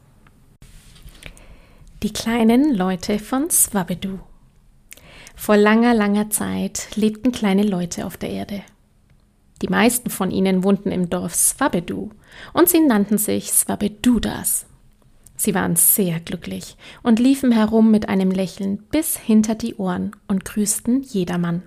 Die 2.02 2.12
kleinen 2.12 2.74
Leute 2.74 3.18
von 3.18 3.50
Swabedu. 3.50 4.18
Vor 5.36 5.56
langer, 5.56 5.94
langer 5.94 6.30
Zeit 6.30 6.96
lebten 6.96 7.32
kleine 7.32 7.62
Leute 7.62 8.06
auf 8.06 8.16
der 8.16 8.30
Erde. 8.30 8.62
Die 9.62 9.68
meisten 9.68 10.10
von 10.10 10.30
ihnen 10.30 10.64
wohnten 10.64 10.92
im 10.92 11.08
Dorf 11.08 11.34
Swabedu 11.34 12.10
und 12.52 12.68
sie 12.68 12.80
nannten 12.80 13.18
sich 13.18 13.52
Swabedudas. 13.52 14.66
Sie 15.36 15.54
waren 15.54 15.76
sehr 15.76 16.20
glücklich 16.20 16.76
und 17.02 17.18
liefen 17.18 17.52
herum 17.52 17.90
mit 17.90 18.08
einem 18.08 18.30
Lächeln 18.30 18.78
bis 18.90 19.16
hinter 19.16 19.54
die 19.54 19.74
Ohren 19.74 20.14
und 20.28 20.44
grüßten 20.44 21.02
jedermann. 21.02 21.62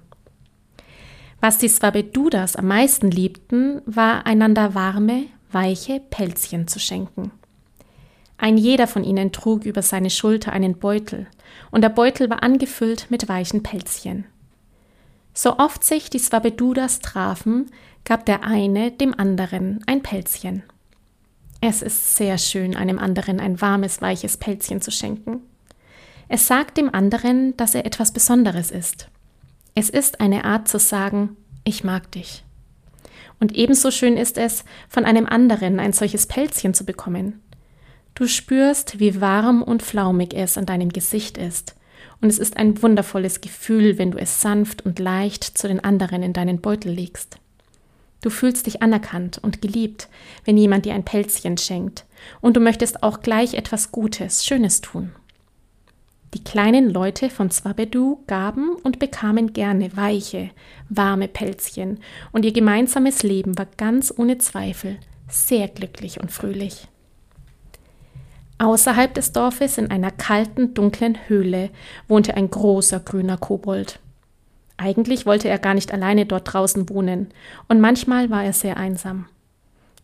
Was 1.40 1.58
die 1.58 1.70
Swabedudas 1.70 2.56
am 2.56 2.68
meisten 2.68 3.12
liebten, 3.12 3.82
war 3.86 4.26
einander 4.26 4.74
warme, 4.74 5.26
weiche 5.52 6.00
Pelzchen 6.00 6.68
zu 6.68 6.80
schenken. 6.80 7.32
Ein 8.38 8.58
jeder 8.58 8.88
von 8.88 9.04
ihnen 9.04 9.32
trug 9.32 9.66
über 9.66 9.82
seine 9.82 10.10
Schulter 10.10 10.52
einen 10.52 10.78
Beutel, 10.78 11.28
und 11.72 11.82
der 11.82 11.90
Beutel 11.90 12.30
war 12.30 12.44
angefüllt 12.44 13.08
mit 13.10 13.28
weichen 13.30 13.64
Pelzchen. 13.64 14.26
So 15.34 15.58
oft 15.58 15.84
sich 15.84 16.10
die 16.10 16.20
Swabedudas 16.20 17.00
trafen, 17.00 17.72
gab 18.06 18.26
der 18.26 18.44
eine 18.44 18.92
dem 18.92 19.18
anderen 19.18 19.84
ein 19.86 20.02
Pelzchen. 20.02 20.64
Es 21.60 21.82
ist 21.82 22.16
sehr 22.16 22.38
schön, 22.38 22.76
einem 22.76 23.00
anderen 23.00 23.40
ein 23.40 23.60
warmes, 23.62 24.02
weiches 24.02 24.38
Pelzchen 24.38 24.82
zu 24.82 24.92
schenken. 24.92 25.42
Es 26.30 26.48
sagt 26.48 26.78
dem 26.78 26.94
anderen, 26.94 27.56
dass 27.58 27.74
er 27.74 27.86
etwas 27.86 28.12
Besonderes 28.12 28.70
ist. 28.70 29.10
Es 29.74 29.90
ist 29.90 30.20
eine 30.22 30.46
Art 30.46 30.68
zu 30.68 30.78
sagen, 30.80 31.38
ich 31.64 31.84
mag 31.84 32.12
dich. 32.12 32.44
Und 33.40 33.56
ebenso 33.56 33.92
schön 33.92 34.18
ist 34.18 34.38
es, 34.38 34.66
von 34.90 35.06
einem 35.06 35.26
anderen 35.26 35.80
ein 35.80 35.94
solches 35.94 36.26
Pelzchen 36.26 36.74
zu 36.74 36.86
bekommen. 36.86 37.42
Du 38.16 38.28
spürst, 38.28 39.00
wie 39.00 39.22
warm 39.22 39.62
und 39.62 39.84
flaumig 39.84 40.34
es 40.34 40.58
an 40.58 40.66
deinem 40.66 40.90
Gesicht 40.90 41.38
ist, 41.38 41.76
und 42.20 42.30
es 42.30 42.40
ist 42.40 42.58
ein 42.58 42.82
wundervolles 42.82 43.42
Gefühl, 43.42 43.98
wenn 44.00 44.12
du 44.12 44.18
es 44.18 44.42
sanft 44.42 44.86
und 44.86 44.98
leicht 44.98 45.44
zu 45.44 45.68
den 45.68 45.84
anderen 45.84 46.24
in 46.24 46.34
deinen 46.34 46.62
Beutel 46.62 46.92
legst. 46.92 47.38
Du 48.22 48.30
fühlst 48.30 48.66
dich 48.66 48.82
anerkannt 48.82 49.40
und 49.42 49.62
geliebt, 49.62 50.10
wenn 50.46 50.58
jemand 50.58 50.86
dir 50.86 50.94
ein 50.94 51.06
Pelzchen 51.06 51.58
schenkt, 51.58 52.06
und 52.42 52.58
du 52.58 52.60
möchtest 52.60 53.04
auch 53.04 53.22
gleich 53.22 53.54
etwas 53.54 53.92
Gutes, 53.92 54.46
Schönes 54.46 54.82
tun. 54.82 55.12
Die 56.34 56.44
kleinen 56.44 56.90
Leute 56.90 57.30
von 57.30 57.52
Swabedu 57.52 58.20
gaben 58.28 58.72
und 58.84 59.00
bekamen 59.00 59.54
gerne 59.54 59.96
weiche, 59.96 60.50
warme 60.90 61.28
Pelzchen, 61.28 62.00
und 62.32 62.44
ihr 62.44 62.54
gemeinsames 62.54 63.24
Leben 63.24 63.58
war 63.58 63.68
ganz 63.78 64.14
ohne 64.16 64.38
Zweifel 64.38 64.98
sehr 65.30 65.68
glücklich 65.68 66.20
und 66.20 66.32
fröhlich. 66.32 66.88
Außerhalb 68.60 69.14
des 69.14 69.34
Dorfes 69.34 69.78
in 69.78 69.92
einer 69.92 70.12
kalten, 70.12 70.74
dunklen 70.74 71.18
Höhle 71.28 71.70
wohnte 72.08 72.36
ein 72.36 72.50
großer 72.50 73.00
grüner 73.00 73.38
Kobold. 73.38 74.00
Eigentlich 74.78 75.26
wollte 75.26 75.50
er 75.50 75.58
gar 75.58 75.74
nicht 75.74 75.92
alleine 75.92 76.26
dort 76.26 76.54
draußen 76.54 76.88
wohnen, 76.90 77.30
und 77.68 77.82
manchmal 77.82 78.30
war 78.30 78.44
er 78.44 78.54
sehr 78.54 78.78
einsam. 78.78 79.26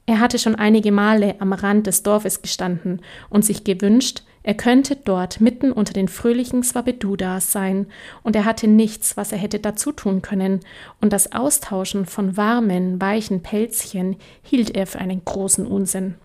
Er 0.06 0.20
hatte 0.20 0.38
schon 0.38 0.56
einige 0.56 0.92
Male 0.92 1.36
am 1.39 1.53
Rand 1.53 1.88
des 1.88 2.03
Dorfes 2.03 2.42
gestanden 2.42 3.01
und 3.30 3.46
sich 3.46 3.63
gewünscht, 3.63 4.24
er 4.46 4.56
könnte 4.56 4.98
dort 4.98 5.39
mitten 5.39 5.72
unter 5.72 5.94
den 5.94 6.10
fröhlichen 6.10 6.63
Swabedudas 6.63 7.53
sein, 7.53 7.88
und 8.24 8.36
er 8.36 8.44
hatte 8.44 8.68
nichts, 8.68 9.15
was 9.15 9.32
er 9.32 9.38
hätte 9.38 9.60
dazu 9.60 9.94
tun 9.94 10.22
können, 10.22 10.60
und 11.00 11.13
das 11.13 11.32
Austauschen 11.32 12.06
von 12.06 12.36
warmen, 12.36 13.00
weichen 13.00 13.42
Pelzchen 13.42 14.18
hielt 14.42 14.75
er 14.75 14.86
für 14.86 15.00
einen 15.00 15.24
großen 15.24 15.65
Unsinn. 15.65 16.15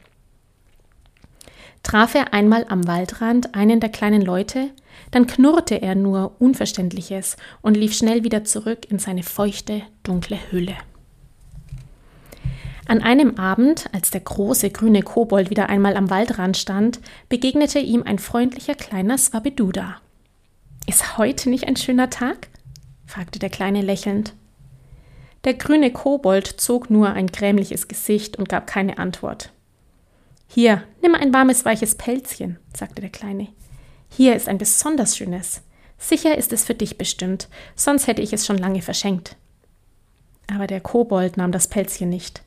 Traf 1.85 2.17
er 2.17 2.35
einmal 2.35 2.67
am 2.69 2.89
Waldrand 2.89 3.55
einen 3.55 3.79
der 3.79 3.91
kleinen 3.91 4.23
Leute, 4.23 4.71
dann 5.11 5.27
knurrte 5.27 5.81
er 5.81 5.95
nur 5.95 6.37
Unverständliches 6.39 7.37
und 7.63 7.77
lief 7.77 7.95
schnell 7.95 8.25
wieder 8.25 8.45
zurück 8.45 8.91
in 8.91 8.99
seine 8.99 9.23
feuchte, 9.23 9.83
dunkle 10.03 10.39
Höhle. 10.51 10.77
An 12.87 13.03
einem 13.03 13.37
Abend, 13.37 13.87
als 13.93 14.11
der 14.11 14.23
große 14.23 14.71
grüne 14.71 15.03
Kobold 15.03 15.51
wieder 15.51 15.69
einmal 15.69 15.95
am 15.95 16.09
Waldrand 16.09 16.57
stand, 16.57 17.01
begegnete 17.29 17.79
ihm 17.81 18.03
ein 18.03 18.19
freundlicher 18.19 18.75
kleiner 18.75 19.19
Swabeduda. 19.19 19.97
Ist 20.87 21.19
heute 21.19 21.51
nicht 21.51 21.69
ein 21.69 21.77
schöner 21.77 22.09
Tag? 22.09 22.49
fragte 23.05 23.39
der 23.39 23.51
Kleine 23.51 23.83
lächelnd. 23.83 24.35
Der 25.45 25.55
grüne 25.55 25.93
Kobold 25.93 26.47
zog 26.47 26.89
nur 26.89 27.11
ein 27.11 27.27
grämliches 27.27 27.89
Gesicht 27.89 28.37
und 28.37 28.49
gab 28.49 28.67
keine 28.67 28.97
Antwort. 28.97 29.53
Hier, 30.47 30.83
nimm 31.03 31.15
ein 31.15 31.33
warmes, 31.35 31.67
weiches 31.67 31.95
Pelzchen, 31.95 32.59
sagte 32.75 33.03
der 33.03 33.11
Kleine. 33.11 33.49
Hier 34.09 34.35
ist 34.35 34.49
ein 34.49 34.59
besonders 34.59 35.17
schönes. 35.17 35.63
Sicher 35.99 36.39
ist 36.39 36.53
es 36.53 36.65
für 36.65 36.75
dich 36.75 36.97
bestimmt, 36.97 37.49
sonst 37.75 38.07
hätte 38.07 38.23
ich 38.23 38.33
es 38.33 38.47
schon 38.47 38.59
lange 38.59 38.83
verschenkt. 38.83 39.37
Aber 40.53 40.67
der 40.67 40.81
Kobold 40.81 41.37
nahm 41.37 41.53
das 41.53 41.69
Pelzchen 41.69 42.09
nicht. 42.09 42.43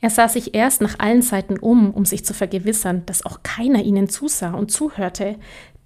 Er 0.00 0.10
sah 0.10 0.28
sich 0.28 0.54
erst 0.54 0.82
nach 0.82 0.98
allen 0.98 1.22
Seiten 1.22 1.58
um, 1.58 1.90
um 1.90 2.04
sich 2.04 2.24
zu 2.24 2.34
vergewissern, 2.34 3.04
dass 3.06 3.24
auch 3.24 3.42
keiner 3.42 3.82
ihnen 3.82 4.08
zusah 4.08 4.52
und 4.52 4.70
zuhörte. 4.70 5.36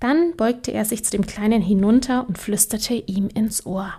Dann 0.00 0.36
beugte 0.36 0.72
er 0.72 0.84
sich 0.84 1.04
zu 1.04 1.12
dem 1.12 1.26
Kleinen 1.26 1.62
hinunter 1.62 2.26
und 2.26 2.36
flüsterte 2.36 2.94
ihm 2.94 3.28
ins 3.28 3.64
Ohr. 3.64 3.94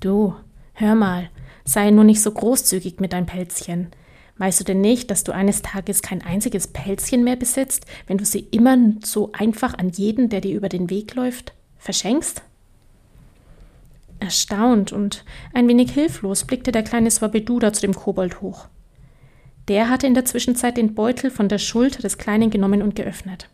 Du, 0.00 0.34
hör 0.74 0.94
mal, 0.94 1.30
sei 1.64 1.90
nur 1.90 2.04
nicht 2.04 2.20
so 2.20 2.30
großzügig 2.30 3.00
mit 3.00 3.14
deinem 3.14 3.26
Pelzchen. 3.26 3.88
Weißt 4.36 4.60
du 4.60 4.64
denn 4.64 4.80
nicht, 4.80 5.10
dass 5.10 5.22
du 5.22 5.32
eines 5.32 5.62
Tages 5.62 6.02
kein 6.02 6.22
einziges 6.22 6.66
Pelzchen 6.66 7.22
mehr 7.22 7.36
besitzt, 7.36 7.86
wenn 8.06 8.18
du 8.18 8.24
sie 8.24 8.40
immer 8.50 8.76
so 9.04 9.30
einfach 9.32 9.78
an 9.78 9.90
jeden, 9.90 10.28
der 10.28 10.40
dir 10.40 10.56
über 10.56 10.68
den 10.68 10.90
Weg 10.90 11.14
läuft, 11.14 11.54
verschenkst? 11.78 12.42
Erstaunt 14.18 14.92
und 14.92 15.24
ein 15.52 15.68
wenig 15.68 15.92
hilflos 15.92 16.44
blickte 16.44 16.72
der 16.72 16.82
kleine 16.82 17.10
Swabeduda 17.10 17.72
zu 17.72 17.82
dem 17.82 17.94
Kobold 17.94 18.40
hoch. 18.40 18.68
Der 19.68 19.88
hatte 19.88 20.06
in 20.06 20.14
der 20.14 20.24
Zwischenzeit 20.24 20.76
den 20.76 20.94
Beutel 20.94 21.30
von 21.30 21.48
der 21.48 21.58
Schulter 21.58 22.02
des 22.02 22.18
Kleinen 22.18 22.50
genommen 22.50 22.82
und 22.82 22.96
geöffnet. 22.96 23.48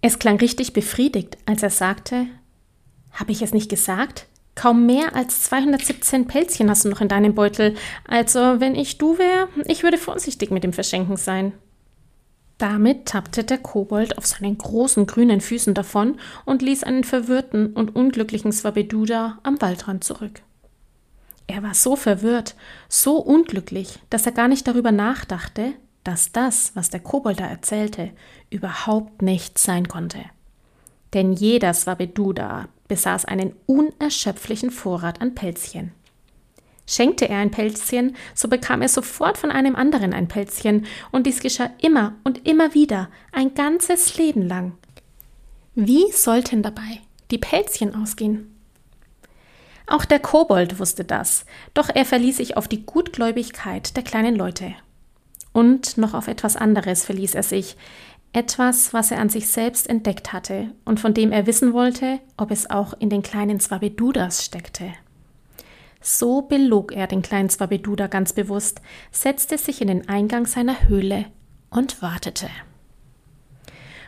Es 0.00 0.18
klang 0.18 0.38
richtig 0.38 0.72
befriedigt, 0.72 1.36
als 1.46 1.62
er 1.62 1.70
sagte: 1.70 2.26
Habe 3.12 3.32
ich 3.32 3.42
es 3.42 3.52
nicht 3.52 3.68
gesagt? 3.68 4.26
Kaum 4.56 4.86
mehr 4.86 5.14
als 5.14 5.42
217 5.42 6.26
Pelzchen 6.26 6.70
hast 6.70 6.84
du 6.84 6.88
noch 6.88 7.02
in 7.02 7.08
deinem 7.08 7.34
Beutel. 7.34 7.76
Also, 8.08 8.58
wenn 8.58 8.74
ich 8.74 8.98
du 8.98 9.18
wäre, 9.18 9.48
ich 9.66 9.82
würde 9.82 9.98
vorsichtig 9.98 10.50
mit 10.50 10.64
dem 10.64 10.72
Verschenken 10.72 11.18
sein. 11.18 11.52
Damit 12.56 13.04
tappte 13.04 13.44
der 13.44 13.58
Kobold 13.58 14.16
auf 14.16 14.24
seinen 14.24 14.56
großen 14.56 15.06
grünen 15.06 15.42
Füßen 15.42 15.74
davon 15.74 16.18
und 16.46 16.62
ließ 16.62 16.84
einen 16.84 17.04
verwirrten 17.04 17.74
und 17.74 17.94
unglücklichen 17.94 18.50
Swabeduda 18.50 19.38
am 19.42 19.60
Waldrand 19.60 20.02
zurück. 20.02 20.40
Er 21.46 21.62
war 21.62 21.74
so 21.74 21.94
verwirrt, 21.94 22.56
so 22.88 23.18
unglücklich, 23.18 23.98
dass 24.08 24.24
er 24.24 24.32
gar 24.32 24.48
nicht 24.48 24.66
darüber 24.66 24.90
nachdachte, 24.90 25.74
dass 26.02 26.32
das, 26.32 26.72
was 26.74 26.88
der 26.88 27.00
Kobold 27.00 27.40
da 27.40 27.46
erzählte, 27.46 28.10
überhaupt 28.48 29.20
nichts 29.20 29.64
sein 29.64 29.86
konnte. 29.86 30.20
Denn 31.12 31.34
jeder 31.34 31.74
Swabeduda 31.74 32.68
besaß 32.88 33.24
einen 33.24 33.54
unerschöpflichen 33.66 34.70
Vorrat 34.70 35.20
an 35.20 35.34
Pelzchen. 35.34 35.92
Schenkte 36.86 37.28
er 37.28 37.38
ein 37.38 37.50
Pelzchen, 37.50 38.16
so 38.34 38.48
bekam 38.48 38.80
er 38.80 38.88
sofort 38.88 39.38
von 39.38 39.50
einem 39.50 39.74
anderen 39.74 40.12
ein 40.12 40.28
Pelzchen, 40.28 40.86
und 41.10 41.26
dies 41.26 41.40
geschah 41.40 41.70
immer 41.80 42.14
und 42.22 42.46
immer 42.46 42.74
wieder, 42.74 43.08
ein 43.32 43.54
ganzes 43.54 44.16
Leben 44.16 44.42
lang. 44.42 44.72
Wie 45.74 46.10
sollten 46.12 46.62
dabei 46.62 47.00
die 47.30 47.38
Pelzchen 47.38 47.94
ausgehen? 47.94 48.52
Auch 49.88 50.04
der 50.04 50.20
Kobold 50.20 50.78
wusste 50.78 51.04
das, 51.04 51.44
doch 51.74 51.88
er 51.88 52.04
verließ 52.04 52.38
sich 52.38 52.56
auf 52.56 52.66
die 52.66 52.84
Gutgläubigkeit 52.86 53.96
der 53.96 54.02
kleinen 54.02 54.34
Leute. 54.34 54.74
Und 55.52 55.96
noch 55.96 56.14
auf 56.14 56.28
etwas 56.28 56.56
anderes 56.56 57.04
verließ 57.04 57.34
er 57.34 57.42
sich, 57.42 57.76
etwas, 58.36 58.92
was 58.92 59.10
er 59.10 59.18
an 59.18 59.30
sich 59.30 59.48
selbst 59.48 59.88
entdeckt 59.88 60.32
hatte 60.32 60.72
und 60.84 61.00
von 61.00 61.14
dem 61.14 61.32
er 61.32 61.46
wissen 61.46 61.72
wollte, 61.72 62.20
ob 62.36 62.50
es 62.50 62.68
auch 62.68 62.92
in 62.98 63.08
den 63.08 63.22
kleinen 63.22 63.60
Zwabedudas 63.60 64.44
steckte. 64.44 64.92
So 66.02 66.42
belog 66.42 66.92
er 66.92 67.06
den 67.06 67.22
kleinen 67.22 67.48
Zwabeduda 67.48 68.08
ganz 68.08 68.34
bewusst, 68.34 68.82
setzte 69.10 69.56
sich 69.56 69.80
in 69.80 69.88
den 69.88 70.08
Eingang 70.08 70.46
seiner 70.46 70.86
Höhle 70.86 71.24
und 71.70 72.02
wartete. 72.02 72.48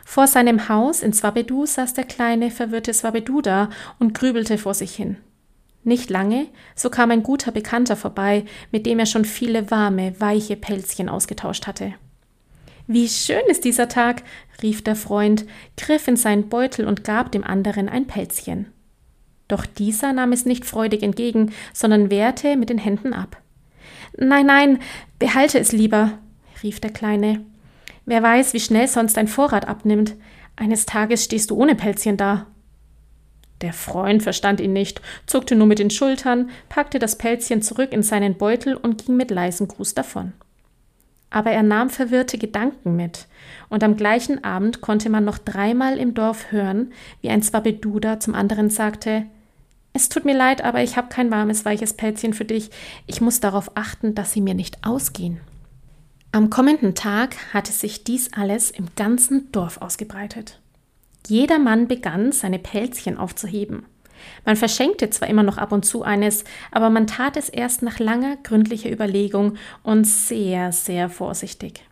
Vor 0.05 0.27
seinem 0.27 0.69
Haus 0.69 1.01
in 1.01 1.11
Zwabedu 1.11 1.65
saß 1.65 1.95
der 1.95 2.03
kleine, 2.03 2.51
verwirrte 2.51 2.91
Zwabeduda 2.91 3.69
und 3.97 4.13
grübelte 4.13 4.59
vor 4.59 4.75
sich 4.75 4.95
hin. 4.95 5.17
Nicht 5.83 6.09
lange, 6.09 6.47
so 6.75 6.89
kam 6.89 7.09
ein 7.09 7.23
guter 7.23 7.51
Bekannter 7.51 7.95
vorbei, 7.95 8.45
mit 8.71 8.85
dem 8.85 8.99
er 8.99 9.05
schon 9.07 9.25
viele 9.25 9.71
warme, 9.71 10.19
weiche 10.19 10.55
Pelzchen 10.55 11.09
ausgetauscht 11.09 11.65
hatte. 11.65 11.95
Wie 12.91 13.07
schön 13.07 13.43
ist 13.47 13.65
dieser 13.65 13.87
Tag, 13.87 14.23
rief 14.63 14.83
der 14.83 14.95
Freund, 14.95 15.45
griff 15.77 16.07
in 16.07 16.15
seinen 16.15 16.49
Beutel 16.49 16.87
und 16.87 17.03
gab 17.03 17.31
dem 17.31 17.43
anderen 17.43 17.87
ein 17.87 18.07
Pelzchen. 18.07 18.73
Doch 19.47 19.67
dieser 19.67 20.11
nahm 20.11 20.31
es 20.31 20.47
nicht 20.47 20.65
freudig 20.65 21.03
entgegen, 21.03 21.51
sondern 21.71 22.09
wehrte 22.09 22.57
mit 22.57 22.71
den 22.71 22.79
Händen 22.79 23.13
ab. 23.13 23.39
Nein, 24.17 24.47
nein, 24.47 24.79
behalte 25.19 25.59
es 25.59 25.71
lieber, 25.71 26.17
rief 26.63 26.79
der 26.79 26.89
Kleine. 26.89 27.45
Wer 28.07 28.23
weiß, 28.23 28.55
wie 28.55 28.59
schnell 28.59 28.87
sonst 28.87 29.17
dein 29.17 29.27
Vorrat 29.27 29.67
abnimmt. 29.67 30.15
Eines 30.55 30.87
Tages 30.87 31.23
stehst 31.23 31.51
du 31.51 31.57
ohne 31.57 31.75
Pelzchen 31.75 32.17
da. 32.17 32.47
Der 33.61 33.73
Freund 33.73 34.23
verstand 34.23 34.59
ihn 34.59 34.73
nicht, 34.73 34.99
zuckte 35.27 35.55
nur 35.55 35.67
mit 35.67 35.77
den 35.77 35.91
Schultern, 35.91 36.49
packte 36.69 36.97
das 36.97 37.19
Pelzchen 37.19 37.61
zurück 37.61 37.91
in 37.91 38.01
seinen 38.01 38.39
Beutel 38.39 38.73
und 38.73 39.05
ging 39.05 39.15
mit 39.15 39.29
leisem 39.29 39.67
Gruß 39.67 39.93
davon 39.93 40.33
aber 41.29 41.51
er 41.51 41.63
nahm 41.63 41.89
verwirrte 41.89 42.37
Gedanken 42.37 42.95
mit, 42.95 43.27
und 43.69 43.83
am 43.83 43.95
gleichen 43.95 44.43
Abend 44.43 44.81
konnte 44.81 45.09
man 45.09 45.25
noch 45.25 45.37
dreimal 45.37 45.97
im 45.97 46.13
Dorf 46.13 46.51
hören, 46.51 46.91
wie 47.21 47.29
ein 47.29 47.43
Zwabeduda 47.43 48.19
zum 48.19 48.35
anderen 48.35 48.69
sagte 48.69 49.25
Es 49.93 50.09
tut 50.09 50.25
mir 50.25 50.35
leid, 50.35 50.63
aber 50.63 50.81
ich 50.81 50.97
habe 50.97 51.09
kein 51.09 51.31
warmes, 51.31 51.65
weiches 51.65 51.93
Pelzchen 51.93 52.33
für 52.33 52.45
dich, 52.45 52.71
ich 53.05 53.21
muss 53.21 53.39
darauf 53.39 53.71
achten, 53.75 54.15
dass 54.15 54.33
sie 54.33 54.41
mir 54.41 54.55
nicht 54.55 54.85
ausgehen. 54.85 55.39
Am 56.31 56.49
kommenden 56.49 56.93
Tag 56.93 57.53
hatte 57.53 57.71
sich 57.71 58.03
dies 58.03 58.33
alles 58.33 58.69
im 58.69 58.87
ganzen 58.95 59.51
Dorf 59.51 59.81
ausgebreitet. 59.81 60.59
Jeder 61.27 61.59
Mann 61.59 61.87
begann, 61.87 62.31
seine 62.31 62.59
Pelzchen 62.59 63.17
aufzuheben. 63.17 63.85
Man 64.45 64.55
verschenkte 64.55 65.09
zwar 65.09 65.27
immer 65.27 65.43
noch 65.43 65.57
ab 65.57 65.71
und 65.71 65.85
zu 65.85 66.03
eines, 66.03 66.43
aber 66.71 66.89
man 66.89 67.07
tat 67.07 67.37
es 67.37 67.49
erst 67.49 67.81
nach 67.81 67.99
langer, 67.99 68.37
gründlicher 68.43 68.91
Überlegung 68.91 69.57
und 69.83 70.05
sehr, 70.05 70.71
sehr 70.71 71.09
vorsichtig. 71.09 71.83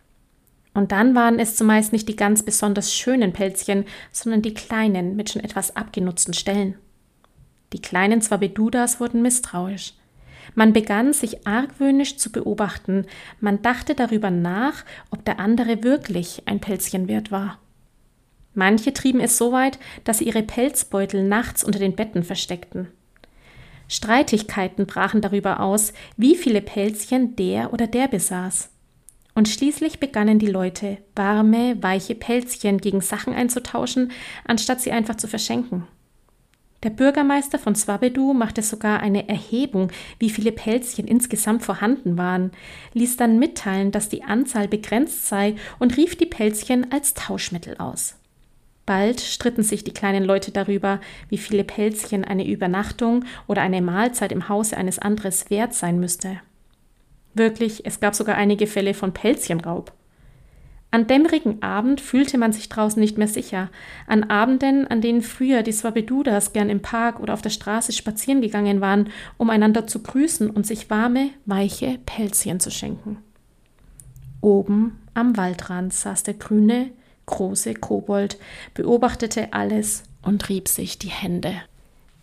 Und 0.74 0.92
dann 0.92 1.14
waren 1.14 1.38
es 1.38 1.56
zumeist 1.56 1.92
nicht 1.92 2.08
die 2.08 2.16
ganz 2.16 2.44
besonders 2.44 2.94
schönen 2.94 3.32
Pelzchen, 3.32 3.84
sondern 4.12 4.42
die 4.42 4.54
kleinen 4.54 5.16
mit 5.16 5.30
schon 5.30 5.42
etwas 5.42 5.74
abgenutzten 5.74 6.34
Stellen. 6.34 6.76
Die 7.72 7.82
kleinen 7.82 8.22
Zwabedudas 8.22 9.00
wurden 9.00 9.20
misstrauisch. 9.20 9.94
Man 10.54 10.72
begann 10.72 11.12
sich 11.12 11.46
argwöhnisch 11.46 12.16
zu 12.16 12.32
beobachten, 12.32 13.06
man 13.40 13.60
dachte 13.60 13.94
darüber 13.94 14.30
nach, 14.30 14.84
ob 15.10 15.24
der 15.24 15.38
andere 15.38 15.82
wirklich 15.82 16.42
ein 16.46 16.60
Pelzchen 16.60 17.08
wert 17.08 17.30
war. 17.30 17.58
Manche 18.58 18.92
trieben 18.92 19.20
es 19.20 19.38
so 19.38 19.52
weit, 19.52 19.78
dass 20.02 20.18
sie 20.18 20.24
ihre 20.24 20.42
Pelzbeutel 20.42 21.22
nachts 21.22 21.62
unter 21.62 21.78
den 21.78 21.94
Betten 21.94 22.24
versteckten. 22.24 22.88
Streitigkeiten 23.86 24.84
brachen 24.84 25.20
darüber 25.20 25.60
aus, 25.60 25.92
wie 26.16 26.34
viele 26.34 26.60
Pelzchen 26.60 27.36
der 27.36 27.72
oder 27.72 27.86
der 27.86 28.08
besaß. 28.08 28.70
Und 29.36 29.48
schließlich 29.48 30.00
begannen 30.00 30.40
die 30.40 30.48
Leute, 30.48 30.98
warme, 31.14 31.80
weiche 31.84 32.16
Pelzchen 32.16 32.78
gegen 32.78 33.00
Sachen 33.00 33.32
einzutauschen, 33.32 34.10
anstatt 34.44 34.80
sie 34.80 34.90
einfach 34.90 35.14
zu 35.14 35.28
verschenken. 35.28 35.86
Der 36.82 36.90
Bürgermeister 36.90 37.60
von 37.60 37.76
Swabedu 37.76 38.34
machte 38.34 38.62
sogar 38.62 38.98
eine 38.98 39.28
Erhebung, 39.28 39.92
wie 40.18 40.30
viele 40.30 40.50
Pelzchen 40.50 41.06
insgesamt 41.06 41.62
vorhanden 41.62 42.18
waren, 42.18 42.50
ließ 42.92 43.18
dann 43.18 43.38
mitteilen, 43.38 43.92
dass 43.92 44.08
die 44.08 44.24
Anzahl 44.24 44.66
begrenzt 44.66 45.28
sei 45.28 45.54
und 45.78 45.96
rief 45.96 46.16
die 46.16 46.26
Pelzchen 46.26 46.90
als 46.90 47.14
Tauschmittel 47.14 47.76
aus. 47.76 48.16
Bald 48.88 49.20
stritten 49.20 49.62
sich 49.62 49.84
die 49.84 49.92
kleinen 49.92 50.24
Leute 50.24 50.50
darüber, 50.50 50.98
wie 51.28 51.36
viele 51.36 51.62
Pelzchen 51.62 52.24
eine 52.24 52.48
Übernachtung 52.48 53.26
oder 53.46 53.60
eine 53.60 53.82
Mahlzeit 53.82 54.32
im 54.32 54.48
Hause 54.48 54.78
eines 54.78 54.98
anderen 54.98 55.34
wert 55.50 55.74
sein 55.74 56.00
müsste. 56.00 56.40
Wirklich, 57.34 57.84
es 57.84 58.00
gab 58.00 58.14
sogar 58.14 58.36
einige 58.36 58.66
Fälle 58.66 58.94
von 58.94 59.12
Pelzchenraub. 59.12 59.92
An 60.90 61.06
dämmerigen 61.06 61.62
Abend 61.62 62.00
fühlte 62.00 62.38
man 62.38 62.54
sich 62.54 62.70
draußen 62.70 62.98
nicht 62.98 63.18
mehr 63.18 63.28
sicher. 63.28 63.68
An 64.06 64.24
Abenden, 64.24 64.86
an 64.86 65.02
denen 65.02 65.20
früher 65.20 65.62
die 65.62 65.72
Swabedudas 65.72 66.54
gern 66.54 66.70
im 66.70 66.80
Park 66.80 67.20
oder 67.20 67.34
auf 67.34 67.42
der 67.42 67.50
Straße 67.50 67.92
spazieren 67.92 68.40
gegangen 68.40 68.80
waren, 68.80 69.10
um 69.36 69.50
einander 69.50 69.86
zu 69.86 70.02
grüßen 70.02 70.48
und 70.48 70.66
sich 70.66 70.88
warme, 70.88 71.28
weiche 71.44 71.98
Pelzchen 72.06 72.58
zu 72.58 72.70
schenken. 72.70 73.18
Oben 74.40 74.98
am 75.12 75.36
Waldrand 75.36 75.92
saß 75.92 76.22
der 76.22 76.34
grüne, 76.34 76.90
große 77.28 77.74
Kobold, 77.74 78.38
beobachtete 78.74 79.52
alles 79.52 80.02
und 80.22 80.48
rieb 80.48 80.66
sich 80.66 80.98
die 80.98 81.10
Hände. 81.10 81.54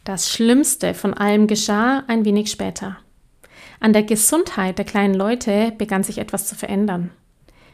Das 0.04 0.30
Schlimmste 0.30 0.94
von 0.94 1.13
allem 1.13 1.48
geschah 1.48 2.04
ein 2.08 2.26
wenig 2.26 2.52
später. 2.52 2.98
An 3.80 3.94
der 3.94 4.04
Gesundheit 4.04 4.78
der 4.78 4.86
kleinen 4.86 5.15
Leute 5.15 5.72
begann 5.78 6.04
sich 6.04 6.18
etwas 6.18 6.48
zu 6.48 6.56
verändern. 6.56 7.12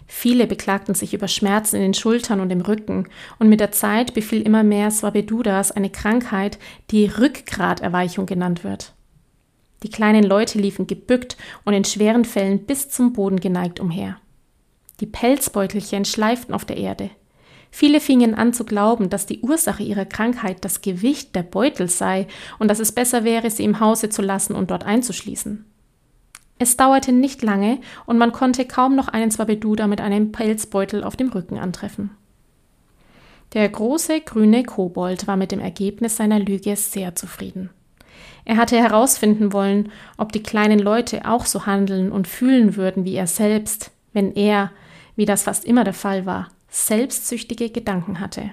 Viele 0.07 0.45
beklagten 0.45 0.93
sich 0.93 1.13
über 1.13 1.27
Schmerzen 1.27 1.77
in 1.77 1.83
den 1.83 1.93
Schultern 1.93 2.41
und 2.41 2.51
im 2.51 2.61
Rücken, 2.61 3.07
und 3.39 3.47
mit 3.47 3.61
der 3.61 3.71
Zeit 3.71 4.13
befiel 4.13 4.41
immer 4.41 4.61
mehr 4.61 4.91
Swabedudas 4.91 5.71
eine 5.71 5.89
Krankheit, 5.89 6.59
die 6.91 7.05
Rückgraterweichung 7.05 8.25
genannt 8.25 8.63
wird. 8.63 8.93
Die 9.83 9.89
kleinen 9.89 10.23
Leute 10.23 10.59
liefen 10.59 10.85
gebückt 10.85 11.37
und 11.63 11.73
in 11.73 11.85
schweren 11.85 12.25
Fällen 12.25 12.65
bis 12.65 12.89
zum 12.89 13.13
Boden 13.13 13.39
geneigt 13.39 13.79
umher. 13.79 14.17
Die 14.99 15.07
Pelzbeutelchen 15.07 16.05
schleiften 16.05 16.53
auf 16.53 16.65
der 16.65 16.77
Erde. 16.77 17.09
Viele 17.71 18.01
fingen 18.01 18.35
an 18.35 18.53
zu 18.53 18.65
glauben, 18.65 19.09
dass 19.09 19.25
die 19.25 19.39
Ursache 19.39 19.81
ihrer 19.81 20.05
Krankheit 20.05 20.63
das 20.65 20.81
Gewicht 20.81 21.35
der 21.35 21.43
Beutel 21.43 21.89
sei 21.89 22.27
und 22.59 22.67
dass 22.67 22.79
es 22.79 22.91
besser 22.91 23.23
wäre, 23.23 23.49
sie 23.49 23.63
im 23.63 23.79
Hause 23.79 24.09
zu 24.09 24.21
lassen 24.21 24.55
und 24.55 24.69
dort 24.69 24.85
einzuschließen. 24.85 25.65
Es 26.59 26.77
dauerte 26.77 27.11
nicht 27.11 27.41
lange 27.41 27.79
und 28.05 28.19
man 28.19 28.33
konnte 28.33 28.65
kaum 28.65 28.95
noch 28.95 29.07
einen 29.07 29.31
Zwabeduda 29.31 29.87
mit 29.87 30.01
einem 30.01 30.31
Pelzbeutel 30.31 31.03
auf 31.03 31.15
dem 31.15 31.29
Rücken 31.29 31.57
antreffen. 31.57 32.11
Der 33.53 33.67
große 33.67 34.21
grüne 34.21 34.63
Kobold 34.63 35.25
war 35.25 35.37
mit 35.37 35.51
dem 35.51 35.59
Ergebnis 35.59 36.17
seiner 36.17 36.39
Lüge 36.39 36.75
sehr 36.75 37.15
zufrieden. 37.15 37.69
Er 38.45 38.57
hatte 38.57 38.77
herausfinden 38.77 39.53
wollen, 39.53 39.91
ob 40.17 40.31
die 40.31 40.43
kleinen 40.43 40.79
Leute 40.79 41.25
auch 41.25 41.45
so 41.45 41.65
handeln 41.65 42.11
und 42.11 42.27
fühlen 42.27 42.75
würden 42.75 43.05
wie 43.05 43.15
er 43.15 43.27
selbst, 43.27 43.91
wenn 44.13 44.33
er, 44.35 44.71
wie 45.15 45.25
das 45.25 45.43
fast 45.43 45.65
immer 45.65 45.83
der 45.83 45.93
Fall 45.93 46.25
war, 46.25 46.49
selbstsüchtige 46.71 47.69
Gedanken 47.69 48.19
hatte. 48.19 48.51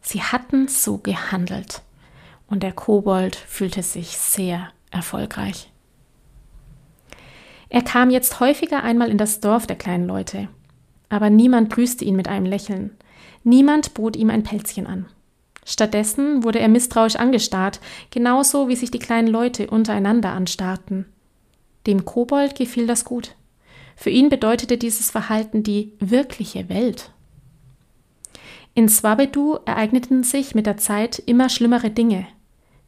Sie 0.00 0.22
hatten 0.22 0.68
so 0.68 0.98
gehandelt, 0.98 1.82
und 2.46 2.62
der 2.62 2.72
Kobold 2.72 3.36
fühlte 3.36 3.82
sich 3.82 4.16
sehr 4.16 4.70
erfolgreich. 4.90 5.70
Er 7.68 7.82
kam 7.82 8.10
jetzt 8.10 8.40
häufiger 8.40 8.82
einmal 8.82 9.10
in 9.10 9.18
das 9.18 9.40
Dorf 9.40 9.66
der 9.66 9.76
kleinen 9.76 10.06
Leute, 10.06 10.48
aber 11.08 11.30
niemand 11.30 11.70
grüßte 11.70 12.04
ihn 12.04 12.16
mit 12.16 12.28
einem 12.28 12.46
Lächeln, 12.46 12.96
niemand 13.44 13.94
bot 13.94 14.16
ihm 14.16 14.30
ein 14.30 14.44
Pelzchen 14.44 14.86
an. 14.86 15.06
Stattdessen 15.64 16.44
wurde 16.44 16.58
er 16.58 16.68
misstrauisch 16.68 17.16
angestarrt, 17.16 17.80
genauso 18.10 18.68
wie 18.68 18.76
sich 18.76 18.90
die 18.90 18.98
kleinen 18.98 19.28
Leute 19.28 19.68
untereinander 19.68 20.30
anstarrten. 20.30 21.06
Dem 21.86 22.04
Kobold 22.04 22.56
gefiel 22.56 22.86
das 22.86 23.04
gut. 23.04 23.34
Für 23.96 24.10
ihn 24.10 24.28
bedeutete 24.28 24.78
dieses 24.78 25.10
Verhalten 25.10 25.62
die 25.62 25.92
wirkliche 25.98 26.68
Welt. 26.68 27.10
In 28.74 28.88
Swabedu 28.88 29.58
ereigneten 29.66 30.22
sich 30.22 30.54
mit 30.54 30.66
der 30.66 30.78
Zeit 30.78 31.18
immer 31.18 31.48
schlimmere 31.48 31.90
Dinge, 31.90 32.26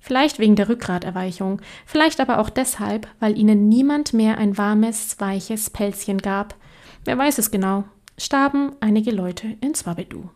Vielleicht 0.04 0.38
wegen 0.38 0.54
der 0.54 0.68
Rückgraterweichung, 0.68 1.62
vielleicht 1.86 2.20
aber 2.20 2.38
auch 2.38 2.50
deshalb, 2.50 3.08
weil 3.20 3.38
ihnen 3.38 3.70
niemand 3.70 4.12
mehr 4.12 4.36
ein 4.36 4.58
warmes, 4.58 5.18
weiches 5.18 5.70
Pelzchen 5.70 6.18
gab. 6.18 6.54
Wer 7.06 7.16
weiß 7.16 7.38
es 7.38 7.50
genau, 7.50 7.84
starben 8.18 8.72
einige 8.80 9.12
Leute 9.12 9.56
in 9.62 9.74
Swabedu. 9.74 10.28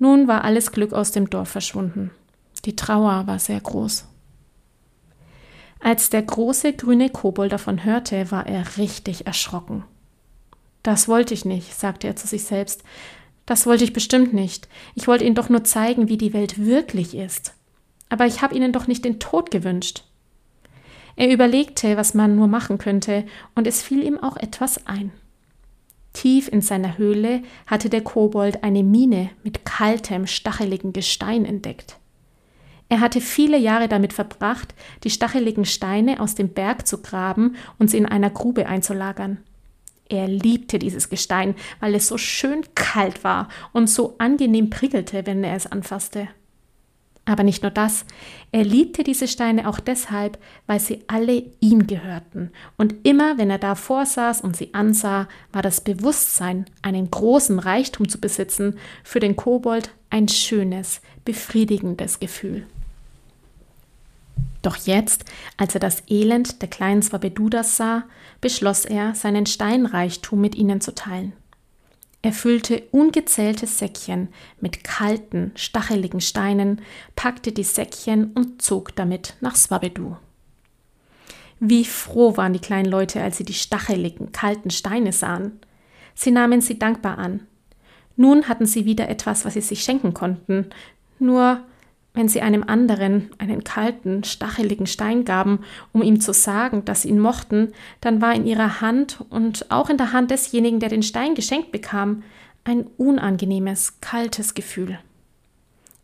Nun 0.00 0.26
war 0.26 0.42
alles 0.42 0.72
Glück 0.72 0.92
aus 0.92 1.12
dem 1.12 1.30
Dorf 1.30 1.50
verschwunden. 1.50 2.10
Die 2.64 2.74
Trauer 2.74 3.28
war 3.28 3.38
sehr 3.38 3.60
groß. 3.60 4.08
Als 5.78 6.10
der 6.10 6.22
große 6.22 6.72
grüne 6.72 7.10
Kobold 7.10 7.52
davon 7.52 7.84
hörte, 7.84 8.32
war 8.32 8.48
er 8.48 8.76
richtig 8.76 9.28
erschrocken. 9.28 9.84
Das 10.82 11.06
wollte 11.06 11.32
ich 11.32 11.44
nicht, 11.44 11.78
sagte 11.78 12.08
er 12.08 12.16
zu 12.16 12.26
sich 12.26 12.42
selbst. 12.42 12.82
Das 13.46 13.66
wollte 13.66 13.84
ich 13.84 13.92
bestimmt 13.92 14.32
nicht. 14.32 14.68
Ich 14.94 15.06
wollte 15.06 15.24
Ihnen 15.24 15.34
doch 15.34 15.48
nur 15.48 15.64
zeigen, 15.64 16.08
wie 16.08 16.16
die 16.16 16.32
Welt 16.32 16.64
wirklich 16.64 17.14
ist 17.14 17.54
aber 18.14 18.26
ich 18.26 18.42
habe 18.42 18.54
ihnen 18.54 18.72
doch 18.72 18.86
nicht 18.86 19.04
den 19.04 19.18
Tod 19.18 19.50
gewünscht. 19.50 20.04
Er 21.16 21.32
überlegte, 21.32 21.96
was 21.96 22.14
man 22.14 22.36
nur 22.36 22.46
machen 22.46 22.78
könnte, 22.78 23.24
und 23.56 23.66
es 23.66 23.82
fiel 23.82 24.04
ihm 24.04 24.18
auch 24.18 24.36
etwas 24.36 24.86
ein. 24.86 25.12
Tief 26.12 26.46
in 26.46 26.60
seiner 26.60 26.96
Höhle 26.96 27.42
hatte 27.66 27.88
der 27.90 28.02
Kobold 28.02 28.62
eine 28.62 28.84
Mine 28.84 29.30
mit 29.42 29.64
kaltem, 29.64 30.28
stacheligen 30.28 30.92
Gestein 30.92 31.44
entdeckt. 31.44 31.96
Er 32.88 33.00
hatte 33.00 33.20
viele 33.20 33.58
Jahre 33.58 33.88
damit 33.88 34.12
verbracht, 34.12 34.74
die 35.02 35.10
stacheligen 35.10 35.64
Steine 35.64 36.20
aus 36.20 36.36
dem 36.36 36.50
Berg 36.50 36.86
zu 36.86 37.02
graben 37.02 37.56
und 37.80 37.90
sie 37.90 37.98
in 37.98 38.06
einer 38.06 38.30
Grube 38.30 38.66
einzulagern. 38.66 39.38
Er 40.14 40.28
liebte 40.28 40.78
dieses 40.78 41.08
Gestein, 41.08 41.54
weil 41.80 41.94
es 41.94 42.08
so 42.08 42.18
schön 42.18 42.62
kalt 42.74 43.24
war 43.24 43.48
und 43.72 43.88
so 43.88 44.14
angenehm 44.18 44.70
prickelte, 44.70 45.26
wenn 45.26 45.42
er 45.44 45.56
es 45.56 45.66
anfasste. 45.66 46.28
Aber 47.26 47.42
nicht 47.42 47.62
nur 47.62 47.70
das, 47.70 48.04
er 48.52 48.64
liebte 48.64 49.02
diese 49.02 49.26
Steine 49.28 49.66
auch 49.66 49.80
deshalb, 49.80 50.38
weil 50.66 50.78
sie 50.78 51.04
alle 51.06 51.42
ihm 51.60 51.86
gehörten. 51.86 52.50
Und 52.76 52.94
immer, 53.02 53.38
wenn 53.38 53.48
er 53.48 53.58
davor 53.58 54.04
saß 54.04 54.42
und 54.42 54.56
sie 54.56 54.74
ansah, 54.74 55.26
war 55.50 55.62
das 55.62 55.80
Bewusstsein, 55.80 56.66
einen 56.82 57.10
großen 57.10 57.58
Reichtum 57.58 58.08
zu 58.08 58.20
besitzen, 58.20 58.78
für 59.02 59.20
den 59.20 59.36
Kobold 59.36 59.90
ein 60.10 60.28
schönes, 60.28 61.00
befriedigendes 61.24 62.20
Gefühl. 62.20 62.66
Doch 64.62 64.76
jetzt, 64.76 65.24
als 65.56 65.74
er 65.74 65.80
das 65.80 66.02
Elend 66.08 66.62
der 66.62 66.68
kleinen 66.68 67.02
Swabedudas 67.02 67.76
sah, 67.76 68.04
beschloss 68.40 68.84
er, 68.84 69.14
seinen 69.14 69.46
Steinreichtum 69.46 70.40
mit 70.40 70.54
ihnen 70.54 70.80
zu 70.80 70.94
teilen. 70.94 71.34
Er 72.22 72.32
füllte 72.32 72.82
ungezählte 72.90 73.66
Säckchen 73.66 74.28
mit 74.58 74.82
kalten, 74.82 75.52
stacheligen 75.56 76.22
Steinen, 76.22 76.80
packte 77.14 77.52
die 77.52 77.64
Säckchen 77.64 78.32
und 78.32 78.62
zog 78.62 78.96
damit 78.96 79.34
nach 79.42 79.56
Swabedu. 79.56 80.16
Wie 81.60 81.84
froh 81.84 82.38
waren 82.38 82.54
die 82.54 82.60
kleinen 82.60 82.90
Leute, 82.90 83.22
als 83.22 83.36
sie 83.36 83.44
die 83.44 83.52
stacheligen, 83.52 84.32
kalten 84.32 84.70
Steine 84.70 85.12
sahen. 85.12 85.60
Sie 86.14 86.30
nahmen 86.30 86.62
sie 86.62 86.78
dankbar 86.78 87.18
an. 87.18 87.46
Nun 88.16 88.48
hatten 88.48 88.64
sie 88.64 88.86
wieder 88.86 89.10
etwas, 89.10 89.44
was 89.44 89.52
sie 89.52 89.60
sich 89.60 89.84
schenken 89.84 90.14
konnten. 90.14 90.70
Nur 91.18 91.62
wenn 92.14 92.28
sie 92.28 92.40
einem 92.40 92.62
anderen 92.62 93.30
einen 93.38 93.64
kalten, 93.64 94.22
stacheligen 94.24 94.86
Stein 94.86 95.24
gaben, 95.24 95.60
um 95.92 96.00
ihm 96.00 96.20
zu 96.20 96.32
sagen, 96.32 96.84
dass 96.84 97.02
sie 97.02 97.08
ihn 97.08 97.18
mochten, 97.18 97.72
dann 98.00 98.22
war 98.22 98.34
in 98.34 98.46
ihrer 98.46 98.80
Hand 98.80 99.18
und 99.30 99.70
auch 99.70 99.90
in 99.90 99.98
der 99.98 100.12
Hand 100.12 100.30
desjenigen, 100.30 100.78
der 100.78 100.88
den 100.88 101.02
Stein 101.02 101.34
geschenkt 101.34 101.72
bekam, 101.72 102.22
ein 102.62 102.86
unangenehmes, 102.96 104.00
kaltes 104.00 104.54
Gefühl. 104.54 104.98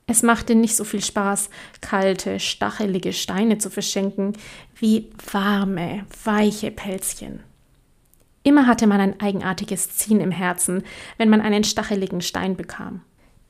Es 0.06 0.24
machte 0.24 0.56
nicht 0.56 0.74
so 0.74 0.82
viel 0.82 1.02
Spaß, 1.02 1.50
kalte, 1.80 2.40
stachelige 2.40 3.12
Steine 3.12 3.58
zu 3.58 3.70
verschenken, 3.70 4.32
wie 4.74 5.12
warme, 5.30 6.04
weiche 6.24 6.72
Pelzchen. 6.72 7.44
Immer 8.42 8.66
hatte 8.66 8.88
man 8.88 9.00
ein 9.00 9.20
eigenartiges 9.20 9.96
Ziehen 9.96 10.20
im 10.20 10.32
Herzen, 10.32 10.82
wenn 11.18 11.28
man 11.28 11.40
einen 11.40 11.62
stacheligen 11.62 12.22
Stein 12.22 12.56
bekam. 12.56 13.02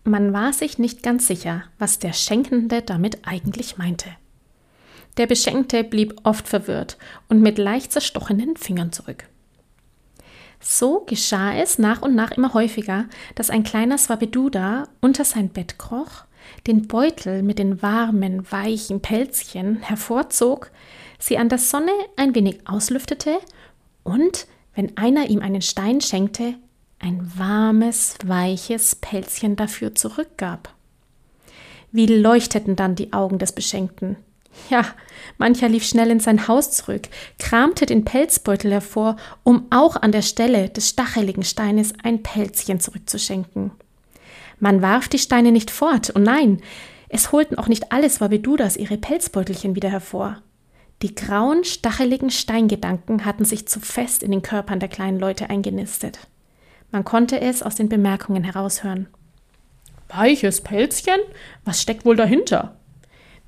Man 0.05 0.33
war 0.33 0.53
sich 0.53 0.79
nicht 0.79 1.03
ganz 1.03 1.27
sicher, 1.27 1.65
was 1.79 1.99
der 1.99 2.13
Schenkende 2.13 2.83
damit 2.83 3.27
eigentlich 3.27 3.77
meinte. 3.77 4.11
Der 5.17 5.27
Beschenkte 5.27 5.85
blieb 5.85 6.15
oft 6.25 6.49
verwirrt 6.49 6.97
und 7.29 7.41
mit 7.43 7.59
leicht 7.59 7.93
zerstochenen 7.93 8.57
Fingern 8.57 8.93
zurück. 8.93 9.25
So 10.61 11.01
geschah 11.07 11.55
es 11.55 11.79
nach 11.79 12.03
und 12.03 12.15
nach 12.15 12.33
immer 12.33 12.55
häufiger, 12.55 13.07
dass 13.35 13.51
ein 13.51 13.63
kleiner 13.63 13.99
Swabeduda 13.99 14.89
unter 15.01 15.25
sein 15.25 15.49
Bett 15.49 15.79
kroch, 15.79 16.25
den 16.67 16.87
Beutel 16.87 17.43
mit 17.43 17.59
den 17.59 17.83
warmen, 17.83 18.51
weichen 18.51 19.01
Pelzchen 19.01 19.77
hervorzog, 19.83 20.71
sie 21.19 21.39
an 21.39 21.49
der 21.49 21.59
Sonne 21.59 21.93
ein 22.17 22.35
wenig 22.35 22.67
auslüftete 22.67 23.39
und, 24.03 24.47
wenn 24.75 24.97
einer 24.97 25.29
ihm 25.29 25.41
einen 25.41 25.63
Stein 25.63 26.01
schenkte, 26.01 26.55
ein 27.01 27.33
warmes, 27.37 28.17
weiches 28.25 28.95
Pelzchen 28.95 29.57
dafür 29.57 29.95
zurückgab. 29.95 30.73
Wie 31.93 32.07
leuchteten 32.07 32.77
dann 32.77 32.95
die 32.95 33.13
Augen 33.13 33.39
des 33.39 33.53
Beschenkten. 33.53 34.17
Ja, 34.69 34.85
mancher 35.39 35.69
lief 35.69 35.85
schnell 35.85 36.11
in 36.11 36.21
sein 36.21 36.47
Haus 36.47 36.73
zurück, 36.73 37.09
kramte 37.39 37.87
den 37.87 38.05
Pelzbeutel 38.05 38.71
hervor, 38.71 39.17
um 39.43 39.67
auch 39.71 39.97
an 39.97 40.13
der 40.13 40.23
Stelle 40.23 40.69
des 40.69 40.91
stacheligen 40.91 41.43
Steines 41.43 41.95
ein 42.03 42.23
Pelzchen 42.23 42.81
zurückzuschenken. 42.81 43.71
Man 44.59 44.83
warf 44.83 45.09
die 45.09 45.19
Steine 45.19 45.53
nicht 45.53 45.71
fort, 45.71 46.11
und 46.11 46.25
nein, 46.25 46.61
es 47.09 47.33
holten 47.33 47.57
auch 47.57 47.69
nicht 47.69 47.93
alles 47.93 48.21
Wabedudas 48.21 48.77
ihre 48.77 48.99
Pelzbeutelchen 48.99 49.75
wieder 49.75 49.89
hervor. 49.89 50.43
Die 51.03 51.15
grauen, 51.15 51.65
stacheligen 51.65 52.31
Steingedanken 52.31 53.25
hatten 53.25 53.47
sich 53.47 53.67
zu 53.67 53.81
fest 53.81 54.23
in 54.23 54.33
den 54.33 54.43
Körpern 54.43 54.81
der 54.81 54.91
kleinen 54.91 55.19
Leute 55.19 55.49
eingenistet. 55.49 56.19
Man 56.91 57.05
konnte 57.05 57.41
es 57.41 57.63
aus 57.63 57.77
den 57.77 57.89
Bemerkungen 57.89 58.45
heraushören. 58.45 59.09
Weiches 60.09 60.61
Pelzchen? 60.61 61.21
Was 61.65 61.81
steckt 61.81 62.05
wohl 62.05 62.17
dahinter? 62.17 62.77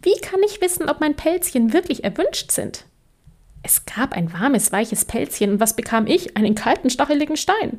Wie 0.00 0.18
kann 0.20 0.40
ich 0.44 0.60
wissen, 0.60 0.88
ob 0.88 1.00
mein 1.00 1.16
Pelzchen 1.16 1.72
wirklich 1.72 2.04
erwünscht 2.04 2.50
sind? 2.52 2.84
Es 3.62 3.84
gab 3.84 4.14
ein 4.14 4.32
warmes, 4.32 4.72
weiches 4.72 5.04
Pelzchen, 5.04 5.52
und 5.52 5.60
was 5.60 5.76
bekam 5.76 6.06
ich? 6.06 6.36
Einen 6.36 6.54
kalten, 6.54 6.90
stacheligen 6.90 7.36
Stein. 7.36 7.78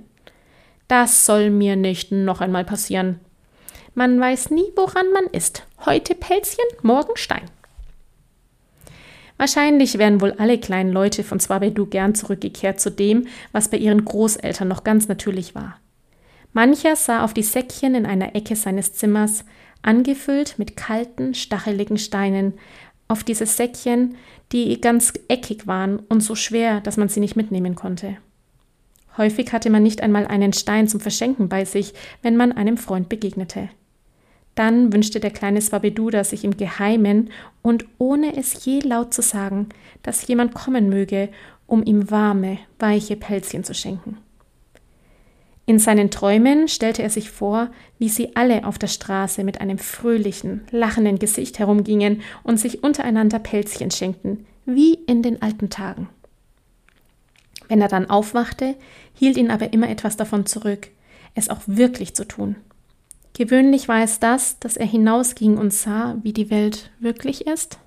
Das 0.88 1.26
soll 1.26 1.50
mir 1.50 1.76
nicht 1.76 2.12
noch 2.12 2.42
einmal 2.42 2.64
passieren. 2.64 3.20
Man 3.94 4.20
weiß 4.20 4.50
nie, 4.50 4.66
woran 4.76 5.12
man 5.12 5.26
ist. 5.28 5.64
Heute 5.86 6.16
Pelzchen, 6.16 6.66
morgen 6.82 7.16
Stein. 7.16 7.50
Wahrscheinlich 9.44 9.98
wären 9.98 10.22
wohl 10.22 10.32
alle 10.38 10.58
kleinen 10.58 10.94
Leute 10.94 11.22
von 11.22 11.38
Swabedu 11.38 11.86
gern 11.86 12.16
zurückgekehrt 12.16 12.80
zu 12.80 12.90
dem, 12.90 13.28
was 13.52 13.68
bei 13.68 13.76
ihren 13.76 14.06
Großeltern 14.06 14.70
noch 14.70 14.86
ganz 14.86 15.10
natürlich 15.10 15.54
war. 15.54 15.82
Mancher 16.54 16.96
sah 16.96 17.26
auf 17.26 17.34
die 17.34 17.44
Säckchen 17.44 17.94
in 17.94 18.06
einer 18.06 18.38
Ecke 18.38 18.56
seines 18.56 18.94
Zimmers, 18.94 19.44
angefüllt 19.82 20.58
mit 20.60 20.78
kalten, 20.78 21.34
stacheligen 21.34 21.98
Steinen, 21.98 22.54
auf 23.10 23.26
diese 23.26 23.46
Säckchen, 23.46 24.16
die 24.54 24.80
ganz 24.80 25.12
eckig 25.28 25.68
waren 25.68 26.00
und 26.00 26.22
so 26.22 26.36
schwer, 26.36 26.80
dass 26.80 26.96
man 26.96 27.10
sie 27.10 27.20
nicht 27.20 27.36
mitnehmen 27.36 27.76
konnte. 27.76 28.16
Häufig 29.18 29.52
hatte 29.52 29.70
man 29.70 29.84
nicht 29.84 30.00
einmal 30.00 30.26
einen 30.26 30.54
Stein 30.54 30.88
zum 30.88 31.02
Verschenken 31.02 31.50
bei 31.50 31.66
sich, 31.66 31.94
wenn 32.22 32.38
man 32.38 32.54
einem 32.54 32.78
Freund 32.78 33.10
begegnete. 33.10 33.68
Dann 34.56 34.94
wünschte 34.94 35.20
der 35.20 35.32
kleine 35.32 35.62
Swabeduda 35.62 36.24
sich 36.24 36.44
im 36.44 36.58
Geheimen 36.58 37.32
und 37.62 37.86
ohne 37.98 38.38
es 38.38 38.66
je 38.66 38.80
laut 38.80 39.14
zu 39.14 39.22
sagen, 39.22 39.70
dass 40.04 40.28
jemand 40.28 40.54
kommen 40.54 40.90
möge 40.90 41.30
um 41.66 41.84
ihm 41.84 42.12
warme, 42.12 42.60
weiche 42.78 43.16
Pelzchen 43.16 43.64
zu 43.64 43.74
schenken. 43.74 44.18
In 45.66 45.80
seinen 45.80 46.12
Träumen 46.12 46.68
stellte 46.68 47.02
er 47.02 47.10
sich 47.10 47.32
vor, 47.32 47.72
wie 47.98 48.10
sie 48.10 48.36
alle 48.36 48.66
auf 48.68 48.78
der 48.78 48.88
Straße 48.88 49.44
mit 49.44 49.62
einem 49.62 49.78
fröhlichen, 49.78 50.62
lachenden 50.72 51.20
Gesicht 51.20 51.58
herumgingen 51.58 52.22
und 52.44 52.60
sich 52.60 52.84
untereinander 52.84 53.40
Pelzchen 53.40 53.90
schenkten, 53.90 54.46
wie 54.66 54.94
in 54.94 55.24
den 55.24 55.42
alten 55.42 55.70
Tagen. 55.70 56.10
Wenn 57.70 57.82
er 57.82 57.88
dann 57.88 58.10
aufwachte, 58.10 58.76
hielt 59.14 59.38
ihn 59.38 59.50
aber 59.50 59.72
immer 59.72 59.90
etwas 59.90 60.18
davon 60.18 60.46
zurück, 60.46 60.90
es 61.34 61.50
auch 61.50 61.62
wirklich 61.66 62.14
zu 62.14 62.28
tun. 62.28 62.58
Gewöhnlich 63.34 63.88
war 63.88 64.04
es 64.04 64.20
das, 64.20 64.60
dass 64.60 64.78
er 64.78 64.86
hinausging 64.86 65.58
und 65.58 65.74
sah, 65.74 66.18
wie 66.22 66.34
die 66.34 66.52
Welt 66.52 66.92
wirklich 67.00 67.48
ist. 67.48 67.80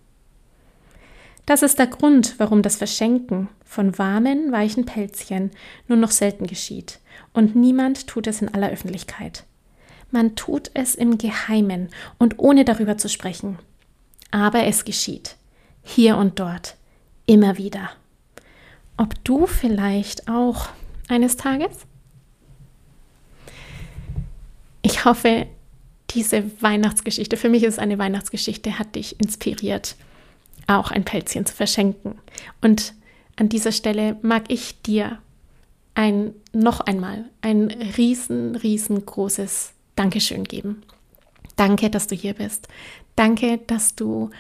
Das 1.47 1.63
ist 1.63 1.79
der 1.79 1.87
Grund, 1.87 2.35
warum 2.39 2.63
das 2.63 2.77
Verschenken 2.77 3.49
von 3.65 3.97
warmen, 3.99 4.51
weichen 4.51 4.85
Pelzchen 4.85 5.53
nur 5.87 5.97
noch 5.97 6.11
selten 6.11 6.49
geschieht. 6.49 6.99
Und 7.33 7.55
niemand 7.55 8.09
tut 8.09 8.27
es 8.27 8.43
in 8.43 8.53
aller 8.53 8.71
Öffentlichkeit. 8.71 9.45
Man 10.11 10.35
tut 10.35 10.71
es 10.75 10.97
im 10.97 11.19
Geheimen 11.19 11.91
und 12.19 12.39
ohne 12.39 12.65
darüber 12.65 12.99
zu 12.99 13.09
sprechen. 13.09 13.59
Aber 14.33 14.65
es 14.65 14.85
geschieht. 14.85 15.37
Hier 15.83 16.17
und 16.17 16.41
dort. 16.41 16.77
Immer 17.27 17.59
wieder. 17.59 17.91
Ob 18.97 19.23
du 19.25 19.47
vielleicht 19.47 20.29
auch 20.29 20.69
eines 21.09 21.37
Tages? 21.37 21.87
Ich 24.87 25.05
hoffe, 25.05 25.49
diese 26.11 26.45
Weihnachtsgeschichte, 26.63 27.37
für 27.37 27.49
mich 27.49 27.65
ist 27.65 27.75
es 27.75 27.79
eine 27.81 27.99
Weihnachtsgeschichte, 27.99 28.79
hat 28.79 28.95
dich 28.95 29.21
inspiriert 29.21 29.97
auch 30.69 30.93
ein 30.93 31.05
Pelzchen 31.05 31.45
zu 31.45 31.53
verschenken. 31.53 32.15
Und 32.61 32.95
an 33.35 33.49
dieser 33.49 33.73
Stelle 33.73 34.17
mag 34.23 34.45
ich 34.47 34.81
dir 34.83 35.19
ein 35.95 36.35
noch 36.53 36.79
einmal 36.79 37.25
ein 37.41 37.67
riesen, 37.97 38.55
riesengroßes 38.55 39.73
Dankeschön 39.97 40.45
geben. 40.45 40.85
Danke, 41.57 41.91
dass 41.91 42.07
du 42.07 42.15
hier 42.15 42.35
bist. 42.35 42.69
Danke, 43.17 43.59
dass 43.67 43.97
du 43.97 44.31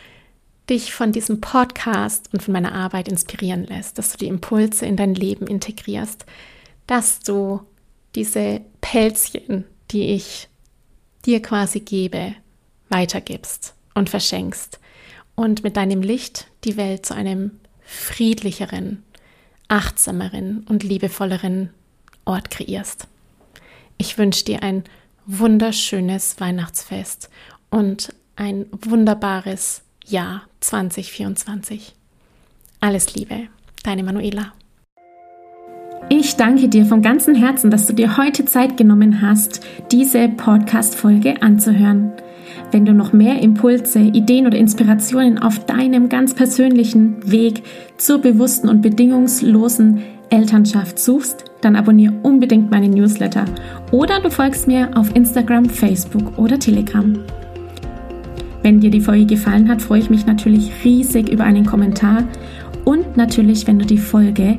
dich 0.70 0.94
von 0.94 1.10
diesem 1.10 1.40
Podcast 1.40 2.28
und 2.32 2.40
von 2.40 2.52
meiner 2.52 2.72
Arbeit 2.72 3.08
inspirieren 3.08 3.64
lässt, 3.64 3.98
dass 3.98 4.12
du 4.12 4.18
die 4.18 4.28
Impulse 4.28 4.86
in 4.86 4.96
dein 4.96 5.16
Leben 5.16 5.48
integrierst, 5.48 6.24
dass 6.86 7.18
du 7.18 7.62
diese 8.14 8.60
Pelzchen, 8.80 9.64
die 9.90 10.14
ich 10.14 10.48
dir 11.24 11.42
quasi 11.42 11.80
gebe, 11.80 12.34
weitergibst 12.88 13.74
und 13.94 14.10
verschenkst 14.10 14.80
und 15.34 15.62
mit 15.64 15.76
deinem 15.76 16.02
Licht 16.02 16.48
die 16.64 16.76
Welt 16.76 17.06
zu 17.06 17.14
einem 17.14 17.52
friedlicheren, 17.84 19.02
achtsameren 19.68 20.64
und 20.68 20.82
liebevolleren 20.82 21.70
Ort 22.24 22.50
kreierst. 22.50 23.06
Ich 23.98 24.18
wünsche 24.18 24.44
dir 24.44 24.62
ein 24.62 24.84
wunderschönes 25.26 26.38
Weihnachtsfest 26.40 27.30
und 27.70 28.14
ein 28.36 28.66
wunderbares 28.72 29.82
Jahr 30.06 30.42
2024. 30.60 31.94
Alles 32.80 33.14
Liebe, 33.14 33.48
deine 33.82 34.02
Manuela. 34.02 34.52
Ich 36.08 36.36
danke 36.36 36.68
dir 36.68 36.86
von 36.86 37.02
ganzem 37.02 37.34
Herzen, 37.34 37.70
dass 37.70 37.86
du 37.86 37.92
dir 37.92 38.16
heute 38.16 38.44
Zeit 38.44 38.76
genommen 38.76 39.22
hast, 39.22 39.66
diese 39.90 40.28
Podcast-Folge 40.28 41.42
anzuhören. 41.42 42.12
Wenn 42.70 42.86
du 42.86 42.92
noch 42.92 43.12
mehr 43.12 43.40
Impulse, 43.42 43.98
Ideen 44.00 44.46
oder 44.46 44.56
Inspirationen 44.56 45.38
auf 45.38 45.64
deinem 45.66 46.08
ganz 46.08 46.34
persönlichen 46.34 47.28
Weg 47.30 47.62
zur 47.96 48.18
bewussten 48.18 48.68
und 48.68 48.82
bedingungslosen 48.82 50.02
Elternschaft 50.30 50.98
suchst, 50.98 51.44
dann 51.60 51.76
abonniere 51.76 52.14
unbedingt 52.22 52.70
meinen 52.70 52.92
Newsletter 52.92 53.44
oder 53.90 54.20
du 54.20 54.30
folgst 54.30 54.66
mir 54.66 54.90
auf 54.96 55.14
Instagram, 55.14 55.66
Facebook 55.66 56.38
oder 56.38 56.58
Telegram. 56.58 57.18
Wenn 58.62 58.80
dir 58.80 58.90
die 58.90 59.00
Folge 59.00 59.26
gefallen 59.26 59.68
hat, 59.68 59.82
freue 59.82 60.00
ich 60.00 60.10
mich 60.10 60.26
natürlich 60.26 60.72
riesig 60.84 61.28
über 61.28 61.44
einen 61.44 61.66
Kommentar 61.66 62.24
und 62.84 63.16
natürlich, 63.16 63.66
wenn 63.66 63.78
du 63.78 63.86
die 63.86 63.98
Folge 63.98 64.58